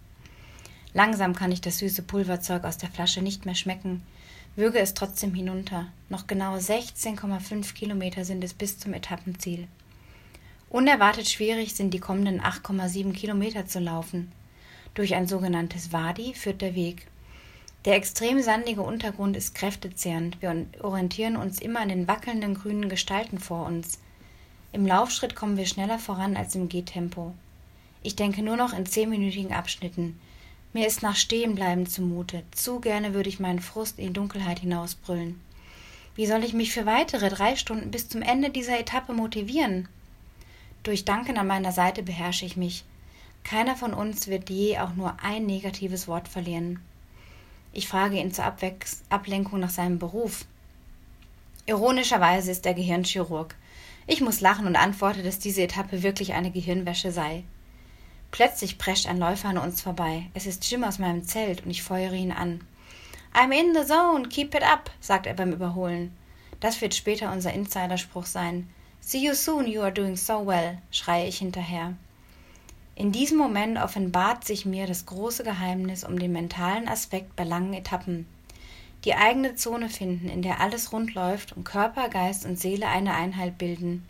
Langsam 0.94 1.36
kann 1.36 1.52
ich 1.52 1.62
das 1.62 1.80
süße 1.80 2.04
Pulverzeug 2.04 2.64
aus 2.64 2.78
der 2.78 2.90
Flasche 2.90 3.22
nicht 3.22 3.46
mehr 3.46 3.56
schmecken, 3.56 4.04
würge 4.56 4.80
es 4.80 4.94
trotzdem 4.94 5.34
hinunter. 5.34 5.88
Noch 6.10 6.28
genau 6.28 6.56
16,5 6.56 7.74
Kilometer 7.74 8.26
sind 8.26 8.44
es 8.44 8.54
bis 8.54 8.80
zum 8.80 8.94
Etappenziel. 8.94 9.68
Unerwartet 10.70 11.30
schwierig 11.30 11.76
sind 11.76 11.94
die 11.94 12.00
kommenden 12.00 12.42
8,7 12.42 13.14
Kilometer 13.14 13.68
zu 13.68 13.80
laufen. 13.80 14.32
Durch 14.98 15.14
ein 15.14 15.28
sogenanntes 15.28 15.94
Wadi 15.94 16.34
führt 16.34 16.60
der 16.60 16.74
Weg. 16.74 17.06
Der 17.86 17.94
extrem 17.94 18.42
sandige 18.42 18.82
Untergrund 18.82 19.38
ist 19.38 19.54
kräftezehrend. 19.54 20.42
Wir 20.42 20.66
orientieren 20.82 21.36
uns 21.36 21.62
immer 21.62 21.82
an 21.82 21.90
den 21.90 22.08
wackelnden 22.08 22.56
grünen 22.56 22.90
Gestalten 22.90 23.38
vor 23.38 23.68
uns. 23.68 24.00
Im 24.74 24.88
Laufschritt 24.88 25.36
kommen 25.36 25.56
wir 25.56 25.68
schneller 25.68 26.00
voran 26.00 26.36
als 26.36 26.56
im 26.56 26.68
Gehtempo. 26.68 27.36
Ich 28.02 28.16
denke 28.16 28.42
nur 28.42 28.58
noch 28.58 28.76
in 28.76 28.88
zehnminütigen 28.88 29.54
Abschnitten. 29.54 30.20
Mir 30.74 30.88
ist 30.88 31.04
nach 31.04 31.16
Stehenbleiben 31.16 31.86
zumute. 31.86 32.42
Zu 32.50 32.80
gerne 32.80 33.14
würde 33.14 33.30
ich 33.30 33.40
meinen 33.40 33.60
Frust 33.60 34.00
in 34.00 34.08
die 34.08 34.14
Dunkelheit 34.14 34.58
hinausbrüllen. 34.62 35.40
Wie 36.16 36.26
soll 36.26 36.44
ich 36.44 36.54
mich 36.54 36.74
für 36.74 36.88
weitere 36.88 37.30
drei 37.30 37.56
Stunden 37.56 37.92
bis 37.92 38.10
zum 38.10 38.24
Ende 38.24 38.50
dieser 38.50 38.80
Etappe 38.80 39.14
motivieren? 39.14 39.88
Durch 40.82 41.06
Danken 41.06 41.38
an 41.38 41.46
meiner 41.46 41.72
Seite 41.72 42.02
beherrsche 42.02 42.48
ich 42.48 42.58
mich. 42.58 42.84
Keiner 43.50 43.78
von 43.78 43.94
uns 43.94 44.28
wird 44.28 44.50
je 44.50 44.78
auch 44.78 44.94
nur 44.96 45.16
ein 45.24 45.46
negatives 45.46 46.10
Wort 46.10 46.28
verlieren. 46.28 46.82
Ich 47.72 47.88
frage 47.88 48.18
ihn 48.18 48.34
zur 48.34 48.44
Abwex 48.44 49.04
Ablenkung 49.10 49.62
nach 49.62 49.70
seinem 49.70 50.00
Beruf. 50.00 50.44
Ironischerweise 51.66 52.52
ist 52.52 52.66
er 52.66 52.74
Gehirnchirurg. 52.74 53.56
Ich 54.06 54.20
muss 54.20 54.42
lachen 54.42 54.68
und 54.68 54.76
antworte, 54.76 55.24
dass 55.24 55.40
diese 55.40 55.62
Etappe 55.62 56.04
wirklich 56.04 56.34
eine 56.34 56.52
Gehirnwäsche 56.52 57.14
sei. 57.14 57.46
Plötzlich 58.32 58.78
prescht 58.78 59.08
ein 59.08 59.18
Läufer 59.18 59.48
an 59.48 59.60
uns 59.60 59.82
vorbei. 59.82 60.26
Es 60.34 60.46
ist 60.46 60.70
Jim 60.70 60.84
aus 60.84 61.00
meinem 61.00 61.24
Zelt 61.24 61.64
und 61.64 61.72
ich 61.72 61.84
feuere 61.84 62.16
ihn 62.16 62.34
an. 62.34 62.60
I'm 63.34 63.58
in 63.58 63.74
the 63.74 63.86
zone, 63.86 64.28
keep 64.28 64.56
it 64.56 64.64
up, 64.64 64.92
sagt 65.00 65.26
er 65.26 65.36
beim 65.36 65.54
Überholen. 65.54 66.12
Das 66.60 66.82
wird 66.82 66.94
später 66.94 67.32
unser 67.32 67.54
Insiderspruch 67.54 68.26
sein. 68.26 68.68
See 69.00 69.20
you 69.20 69.34
soon, 69.34 69.68
you 69.68 69.84
are 69.84 69.94
doing 69.94 70.18
so 70.18 70.46
well, 70.46 70.80
schreie 70.92 71.30
ich 71.30 71.38
hinterher. 71.38 71.96
In 73.00 73.12
diesem 73.12 73.38
Moment 73.38 73.78
offenbart 73.78 74.44
sich 74.44 74.66
mir 74.66 74.88
das 74.88 75.06
große 75.06 75.44
Geheimnis 75.44 76.04
um 76.04 76.18
den 76.18 76.32
mentalen 76.32 76.88
Aspekt 76.88 77.36
bei 77.36 77.44
langen 77.44 77.76
Etappen. 77.76 78.26
Die 79.06 79.14
eigene 79.14 79.54
Zone 79.54 79.88
finden, 79.88 80.28
in 80.28 80.42
der 80.42 80.60
alles 80.62 80.92
rund 80.92 81.14
läuft 81.14 81.56
und 81.56 81.64
Körper, 81.64 82.10
Geist 82.10 82.44
und 82.44 82.58
Seele 82.58 82.88
eine 82.88 83.14
Einheit 83.14 83.60
bilden. 83.60 84.04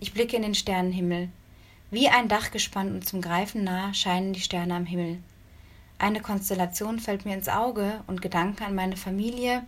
Ich 0.00 0.12
blicke 0.12 0.34
in 0.34 0.42
den 0.42 0.56
Sternenhimmel. 0.56 1.28
Wie 1.92 2.08
ein 2.08 2.26
Dachgespann 2.26 2.92
und 2.94 3.06
zum 3.06 3.20
Greifen 3.20 3.62
nah 3.62 3.94
scheinen 3.94 4.32
die 4.32 4.40
Sterne 4.40 4.74
am 4.74 4.86
Himmel. 4.86 5.18
Eine 6.00 6.20
Konstellation 6.20 6.98
fällt 6.98 7.24
mir 7.24 7.34
ins 7.34 7.48
Auge 7.48 8.00
und 8.08 8.22
Gedanken 8.22 8.64
an 8.64 8.74
meine 8.74 8.96
Familie, 8.96 9.62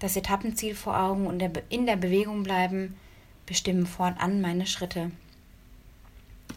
das 0.00 0.16
Etappenziel 0.16 0.74
vor 0.74 0.98
Augen 0.98 1.28
und 1.28 1.40
in 1.68 1.86
der 1.86 1.96
Bewegung 1.96 2.42
bleiben, 2.42 2.96
bestimmen 3.46 3.86
fortan 3.86 4.40
meine 4.40 4.66
Schritte. 4.66 5.12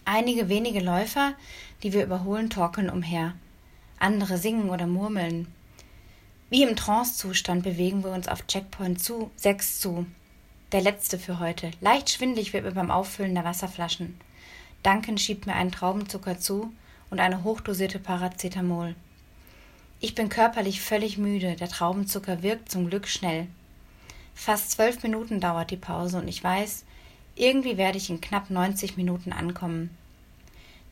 Einige 0.06 0.50
wenige 0.50 0.80
Läufer, 0.80 1.34
die 1.84 1.94
wir 1.94 2.04
überholen, 2.04 2.50
torkeln 2.50 2.90
umher. 2.90 3.34
Andere 4.00 4.38
singen 4.38 4.70
oder 4.70 4.88
murmeln. 4.88 5.48
Wie 6.50 6.64
im 6.64 6.76
Trancezustand 6.76 7.64
bewegen 7.64 8.04
wir 8.04 8.12
uns 8.12 8.28
auf 8.28 8.46
Checkpoint 8.48 9.02
zu, 9.02 9.32
sechs 9.36 9.80
zu. 9.80 10.06
Der 10.72 10.82
letzte 10.82 11.20
für 11.20 11.40
heute. 11.40 11.72
Leicht 11.82 12.10
schwindlig 12.10 12.52
wird 12.52 12.66
mir 12.66 12.72
beim 12.72 12.92
Auffüllen 12.92 13.36
der 13.36 13.46
Wasserflaschen. 13.46 14.20
Duncan 14.84 15.18
schiebt 15.18 15.46
mir 15.46 15.54
einen 15.54 15.72
Traubenzucker 15.72 16.40
zu 16.40 16.74
und 17.10 17.20
eine 17.20 17.44
hochdosierte 17.44 18.00
Paracetamol. 18.00 18.96
Ich 20.00 20.16
bin 20.16 20.30
körperlich 20.30 20.82
völlig 20.82 21.20
müde, 21.20 21.56
der 21.56 21.70
Traubenzucker 21.70 22.42
wirkt 22.42 22.72
zum 22.72 22.90
Glück 22.90 23.08
schnell. 23.08 23.48
Fast 24.34 24.72
zwölf 24.72 25.04
Minuten 25.04 25.40
dauert 25.40 25.70
die 25.70 25.78
Pause 25.78 26.18
und 26.18 26.28
ich 26.28 26.44
weiß, 26.44 26.86
irgendwie 27.36 27.78
werde 27.78 27.98
ich 27.98 28.10
in 28.10 28.22
knapp 28.22 28.50
90 28.50 28.98
Minuten 28.98 29.32
ankommen. 29.32 29.90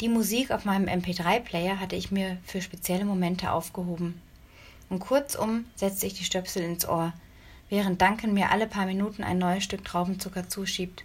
Die 0.01 0.09
Musik 0.09 0.51
auf 0.51 0.63
meinem 0.63 0.87
MP3-Player 0.87 1.79
hatte 1.79 1.95
ich 1.95 2.11
mir 2.11 2.37
für 2.45 2.61
spezielle 2.61 3.05
Momente 3.05 3.51
aufgehoben. 3.51 4.21
Und 4.89 4.99
kurzum 4.99 5.65
setzte 5.75 6.07
ich 6.07 6.13
die 6.13 6.23
Stöpsel 6.23 6.63
ins 6.63 6.87
Ohr, 6.87 7.13
während 7.69 8.01
Duncan 8.01 8.33
mir 8.33 8.51
alle 8.51 8.65
paar 8.65 8.85
Minuten 8.85 9.23
ein 9.23 9.37
neues 9.37 9.63
Stück 9.63 9.83
Traubenzucker 9.83 10.47
zuschiebt. 10.47 11.03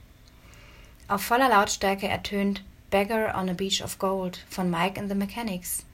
Auf 1.09 1.23
voller 1.23 1.49
Lautstärke 1.49 2.09
ertönt 2.09 2.63
Beggar 2.91 3.39
on 3.39 3.49
a 3.51 3.53
Beach 3.53 3.83
of 3.83 3.99
Gold 3.99 4.45
von 4.49 4.71
Mike 4.71 4.99
and 4.99 5.11
the 5.11 5.17
Mechanics. 5.17 5.85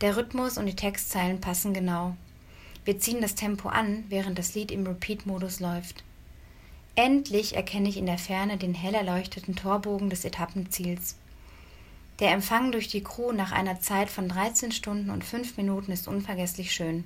Der 0.00 0.16
Rhythmus 0.16 0.56
und 0.56 0.66
die 0.66 0.76
Textzeilen 0.76 1.40
passen 1.40 1.74
genau. 1.74 2.16
Wir 2.84 3.00
ziehen 3.00 3.20
das 3.20 3.34
Tempo 3.34 3.68
an, 3.68 4.04
während 4.08 4.38
das 4.38 4.54
Lied 4.54 4.70
im 4.70 4.86
Repeat-Modus 4.86 5.58
läuft. 5.58 6.04
Endlich 6.98 7.54
erkenne 7.54 7.88
ich 7.88 7.96
in 7.96 8.06
der 8.06 8.18
Ferne 8.18 8.56
den 8.56 8.74
hell 8.74 8.92
erleuchteten 8.92 9.54
Torbogen 9.54 10.10
des 10.10 10.24
Etappenziels. 10.24 11.14
Der 12.18 12.32
Empfang 12.32 12.72
durch 12.72 12.88
die 12.88 13.04
Crew 13.04 13.30
nach 13.30 13.52
einer 13.52 13.80
Zeit 13.80 14.10
von 14.10 14.28
13 14.28 14.72
Stunden 14.72 15.10
und 15.10 15.24
5 15.24 15.56
Minuten 15.58 15.92
ist 15.92 16.08
unvergesslich 16.08 16.72
schön. 16.72 17.04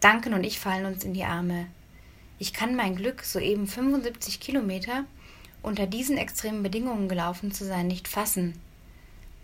Duncan 0.00 0.34
und 0.34 0.44
ich 0.44 0.58
fallen 0.58 0.84
uns 0.84 1.02
in 1.02 1.14
die 1.14 1.24
Arme. 1.24 1.66
Ich 2.38 2.52
kann 2.52 2.76
mein 2.76 2.94
Glück, 2.94 3.24
soeben 3.24 3.66
75 3.66 4.38
Kilometer 4.38 5.06
unter 5.62 5.86
diesen 5.86 6.18
extremen 6.18 6.62
Bedingungen 6.62 7.08
gelaufen 7.08 7.52
zu 7.52 7.64
sein, 7.64 7.86
nicht 7.86 8.06
fassen. 8.06 8.60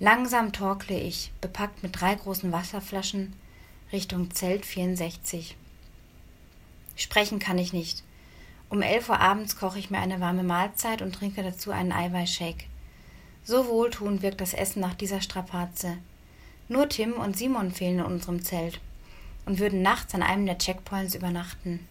Langsam 0.00 0.53
torkle 0.53 1.00
ich, 1.00 1.31
bepackt 1.40 1.83
mit 1.83 1.98
drei 1.98 2.14
großen 2.14 2.53
Wasserflaschen, 2.53 3.33
Richtung 3.90 4.33
Zelt 4.33 4.66
64. 4.66 5.57
Sprechen 6.94 7.38
kann 7.38 7.57
ich 7.57 7.72
nicht. 7.72 8.05
Um 8.70 8.83
elf 8.83 9.09
Uhr 9.09 9.18
abends 9.18 9.56
koche 9.56 9.80
ich 9.80 9.90
mir 9.90 9.98
eine 9.98 10.20
warme 10.20 10.44
Mahlzeit 10.44 11.02
und 11.02 11.12
trinke 11.12 11.42
dazu 11.42 11.72
einen 11.72 11.90
Eiweißshake. 11.90 12.64
So 13.42 13.66
wohltuend 13.66 14.22
wirkt 14.22 14.40
das 14.40 14.54
Essen 14.54 14.80
nach 14.80 14.94
dieser 14.94 15.20
Strapaze. 15.20 15.98
Nur 16.68 16.88
Tim 16.88 17.14
und 17.14 17.37
Simon 17.37 17.72
fehlen 17.72 17.98
in 17.98 18.04
unserem 18.04 18.44
Zelt 18.44 18.80
und 19.44 19.59
würden 19.59 19.83
nachts 19.83 20.14
an 20.14 20.22
einem 20.22 20.46
der 20.46 20.59
Checkpoints 20.59 21.16
übernachten. 21.16 21.87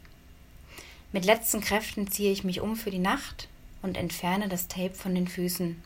Mit 1.11 1.25
letzten 1.25 1.59
Kräften 1.59 2.09
ziehe 2.09 2.31
ich 2.31 2.45
mich 2.45 2.61
um 2.61 2.77
für 2.77 2.91
die 2.91 2.97
Nacht 2.97 3.49
und 3.81 3.97
entferne 3.97 4.47
das 4.47 4.69
Tape 4.69 4.93
von 4.93 5.13
den 5.13 5.27
Füßen. 5.27 5.81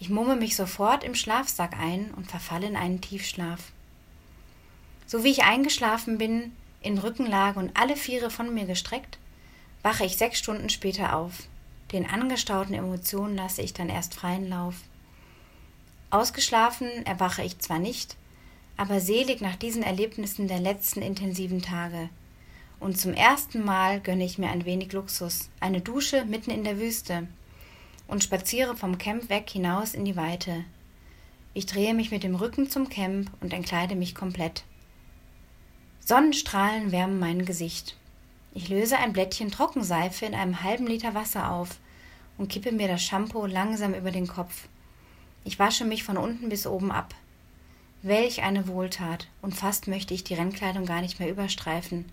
Ich 0.00 0.10
mumme 0.10 0.36
mich 0.36 0.54
sofort 0.54 1.02
im 1.02 1.14
Schlafsack 1.14 1.78
ein 1.78 2.12
und 2.14 2.30
verfalle 2.30 2.66
in 2.66 2.76
einen 2.76 3.00
Tiefschlaf. 3.00 3.72
So 5.06 5.24
wie 5.24 5.30
ich 5.30 5.44
eingeschlafen 5.44 6.18
bin, 6.18 6.52
in 6.82 6.98
Rückenlage 6.98 7.58
und 7.58 7.74
alle 7.74 7.96
Viere 7.96 8.28
von 8.28 8.52
mir 8.52 8.66
gestreckt, 8.66 9.18
wache 9.82 10.04
ich 10.04 10.16
sechs 10.16 10.38
Stunden 10.38 10.68
später 10.68 11.16
auf. 11.16 11.48
Den 11.92 12.08
angestauten 12.08 12.74
Emotionen 12.74 13.36
lasse 13.36 13.62
ich 13.62 13.72
dann 13.72 13.88
erst 13.88 14.14
freien 14.14 14.48
Lauf. 14.48 14.74
Ausgeschlafen 16.10 16.88
erwache 17.06 17.42
ich 17.42 17.58
zwar 17.58 17.78
nicht, 17.78 18.16
aber 18.76 19.00
selig 19.00 19.40
nach 19.40 19.56
diesen 19.56 19.82
Erlebnissen 19.82 20.48
der 20.48 20.60
letzten 20.60 21.02
intensiven 21.02 21.62
Tage. 21.62 22.08
Und 22.80 22.98
zum 22.98 23.12
ersten 23.12 23.64
Mal 23.64 24.00
gönne 24.00 24.24
ich 24.24 24.38
mir 24.38 24.50
ein 24.50 24.64
wenig 24.64 24.92
Luxus, 24.92 25.50
eine 25.60 25.80
Dusche 25.80 26.24
mitten 26.24 26.50
in 26.50 26.64
der 26.64 26.78
Wüste, 26.78 27.26
und 28.06 28.24
spaziere 28.24 28.76
vom 28.76 28.98
Camp 28.98 29.28
weg 29.28 29.50
hinaus 29.50 29.94
in 29.94 30.04
die 30.04 30.16
Weite. 30.16 30.64
Ich 31.54 31.66
drehe 31.66 31.92
mich 31.92 32.10
mit 32.10 32.22
dem 32.22 32.36
Rücken 32.36 32.70
zum 32.70 32.88
Camp 32.88 33.30
und 33.40 33.52
entkleide 33.52 33.96
mich 33.96 34.14
komplett. 34.14 34.64
Sonnenstrahlen 36.00 36.92
wärmen 36.92 37.18
mein 37.18 37.44
Gesicht. 37.44 37.96
Ich 38.54 38.68
löse 38.68 38.98
ein 38.98 39.12
Blättchen 39.12 39.50
Trockenseife 39.50 40.26
in 40.26 40.34
einem 40.34 40.62
halben 40.62 40.86
Liter 40.86 41.14
Wasser 41.14 41.50
auf 41.50 41.78
und 42.38 42.48
kippe 42.48 42.72
mir 42.72 42.88
das 42.88 43.02
Shampoo 43.02 43.46
langsam 43.46 43.94
über 43.94 44.10
den 44.10 44.26
Kopf. 44.26 44.68
Ich 45.44 45.58
wasche 45.58 45.84
mich 45.84 46.04
von 46.04 46.16
unten 46.16 46.48
bis 46.48 46.66
oben 46.66 46.90
ab. 46.90 47.14
Welch 48.02 48.42
eine 48.42 48.68
Wohltat, 48.68 49.28
und 49.42 49.54
fast 49.54 49.88
möchte 49.88 50.14
ich 50.14 50.24
die 50.24 50.34
Rennkleidung 50.34 50.86
gar 50.86 51.00
nicht 51.00 51.18
mehr 51.18 51.30
überstreifen. 51.30 52.04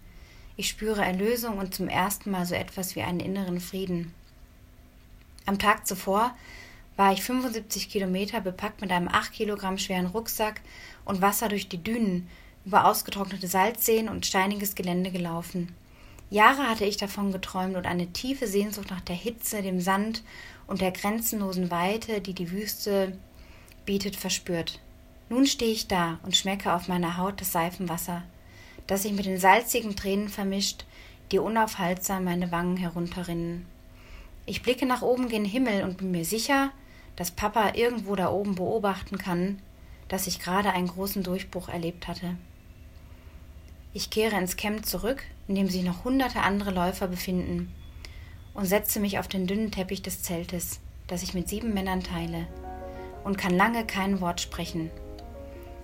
Ich 0.57 0.69
spüre 0.69 1.03
Erlösung 1.03 1.57
und 1.57 1.75
zum 1.75 1.87
ersten 1.87 2.31
Mal 2.31 2.45
so 2.45 2.55
etwas 2.55 2.95
wie 2.95 3.01
einen 3.01 3.19
inneren 3.19 3.59
Frieden. 3.59 4.13
Am 5.45 5.59
Tag 5.59 5.85
zuvor 5.85 6.35
war 6.95 7.11
ich 7.13 7.21
75 7.21 7.89
Kilometer 7.89 8.41
bepackt 8.41 8.81
mit 8.81 8.91
einem 8.91 9.09
8 9.09 9.31
Kilogramm 9.31 9.77
schweren 9.77 10.07
Rucksack 10.07 10.61
und 11.03 11.21
Wasser 11.21 11.49
durch 11.49 11.67
die 11.67 11.83
Dünen, 11.83 12.27
über 12.65 12.85
ausgetrocknete 12.85 13.47
Salzseen 13.47 14.09
und 14.09 14.25
steiniges 14.25 14.75
Gelände 14.75 15.11
gelaufen. 15.11 15.75
Jahre 16.29 16.67
hatte 16.67 16.85
ich 16.85 16.97
davon 16.97 17.31
geträumt 17.31 17.75
und 17.75 17.85
eine 17.85 18.07
tiefe 18.07 18.47
Sehnsucht 18.47 18.89
nach 18.89 19.01
der 19.01 19.15
Hitze, 19.15 19.61
dem 19.61 19.79
Sand 19.79 20.23
und 20.67 20.81
der 20.81 20.91
grenzenlosen 20.91 21.69
Weite, 21.69 22.21
die 22.21 22.33
die 22.33 22.51
Wüste 22.51 23.17
bietet, 23.85 24.15
verspürt. 24.15 24.79
Nun 25.29 25.45
stehe 25.45 25.71
ich 25.71 25.87
da 25.87 26.19
und 26.23 26.35
schmecke 26.35 26.73
auf 26.73 26.87
meiner 26.87 27.17
Haut 27.17 27.41
das 27.41 27.51
Seifenwasser, 27.51 28.23
das 28.87 29.03
sich 29.03 29.13
mit 29.13 29.25
den 29.25 29.39
salzigen 29.39 29.95
Tränen 29.95 30.29
vermischt, 30.29 30.85
die 31.31 31.39
unaufhaltsam 31.39 32.23
meine 32.23 32.51
Wangen 32.51 32.77
herunterrinnen. 32.77 33.65
Ich 34.45 34.61
blicke 34.61 34.85
nach 34.85 35.01
oben 35.01 35.29
gen 35.29 35.45
Himmel 35.45 35.83
und 35.83 35.97
bin 35.97 36.11
mir 36.11 36.25
sicher, 36.25 36.71
dass 37.15 37.31
Papa 37.31 37.73
irgendwo 37.73 38.15
da 38.15 38.29
oben 38.29 38.55
beobachten 38.55 39.17
kann, 39.17 39.59
dass 40.07 40.27
ich 40.27 40.39
gerade 40.39 40.71
einen 40.71 40.87
großen 40.87 41.23
Durchbruch 41.23 41.69
erlebt 41.69 42.07
hatte. 42.07 42.35
Ich 43.97 44.09
kehre 44.09 44.35
ins 44.35 44.57
Camp 44.57 44.85
zurück, 44.85 45.23
in 45.47 45.55
dem 45.55 45.69
sich 45.69 45.81
noch 45.81 46.03
hunderte 46.03 46.41
andere 46.41 46.71
Läufer 46.71 47.07
befinden, 47.07 47.73
und 48.53 48.65
setze 48.65 48.99
mich 48.99 49.19
auf 49.19 49.29
den 49.29 49.47
dünnen 49.47 49.71
Teppich 49.71 50.01
des 50.01 50.21
Zeltes, 50.21 50.81
das 51.07 51.23
ich 51.23 51.33
mit 51.33 51.47
sieben 51.47 51.73
Männern 51.73 52.03
teile, 52.03 52.45
und 53.23 53.37
kann 53.37 53.55
lange 53.55 53.85
kein 53.85 54.19
Wort 54.19 54.41
sprechen. 54.41 54.91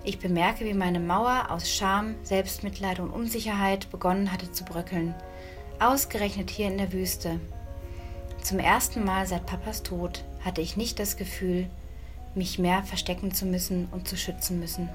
Ich 0.04 0.18
bemerke, 0.18 0.66
wie 0.66 0.74
meine 0.74 1.00
Mauer 1.00 1.46
aus 1.48 1.72
Scham, 1.74 2.14
Selbstmitleid 2.22 3.00
und 3.00 3.08
Unsicherheit 3.08 3.90
begonnen 3.90 4.30
hatte 4.30 4.52
zu 4.52 4.66
bröckeln, 4.66 5.14
ausgerechnet 5.80 6.50
hier 6.50 6.66
in 6.66 6.76
der 6.76 6.92
Wüste, 6.92 7.40
zum 8.42 8.58
ersten 8.58 9.06
Mal 9.06 9.26
seit 9.26 9.46
Papas 9.46 9.84
Tod 9.84 10.22
hatte 10.44 10.60
ich 10.60 10.76
nicht 10.76 10.98
das 10.98 11.16
Gefühl, 11.16 11.70
mich 12.34 12.58
mehr 12.58 12.82
verstecken 12.82 13.32
zu 13.32 13.46
müssen 13.46 13.88
und 13.90 14.06
zu 14.06 14.18
schützen 14.18 14.60
müssen. 14.60 14.90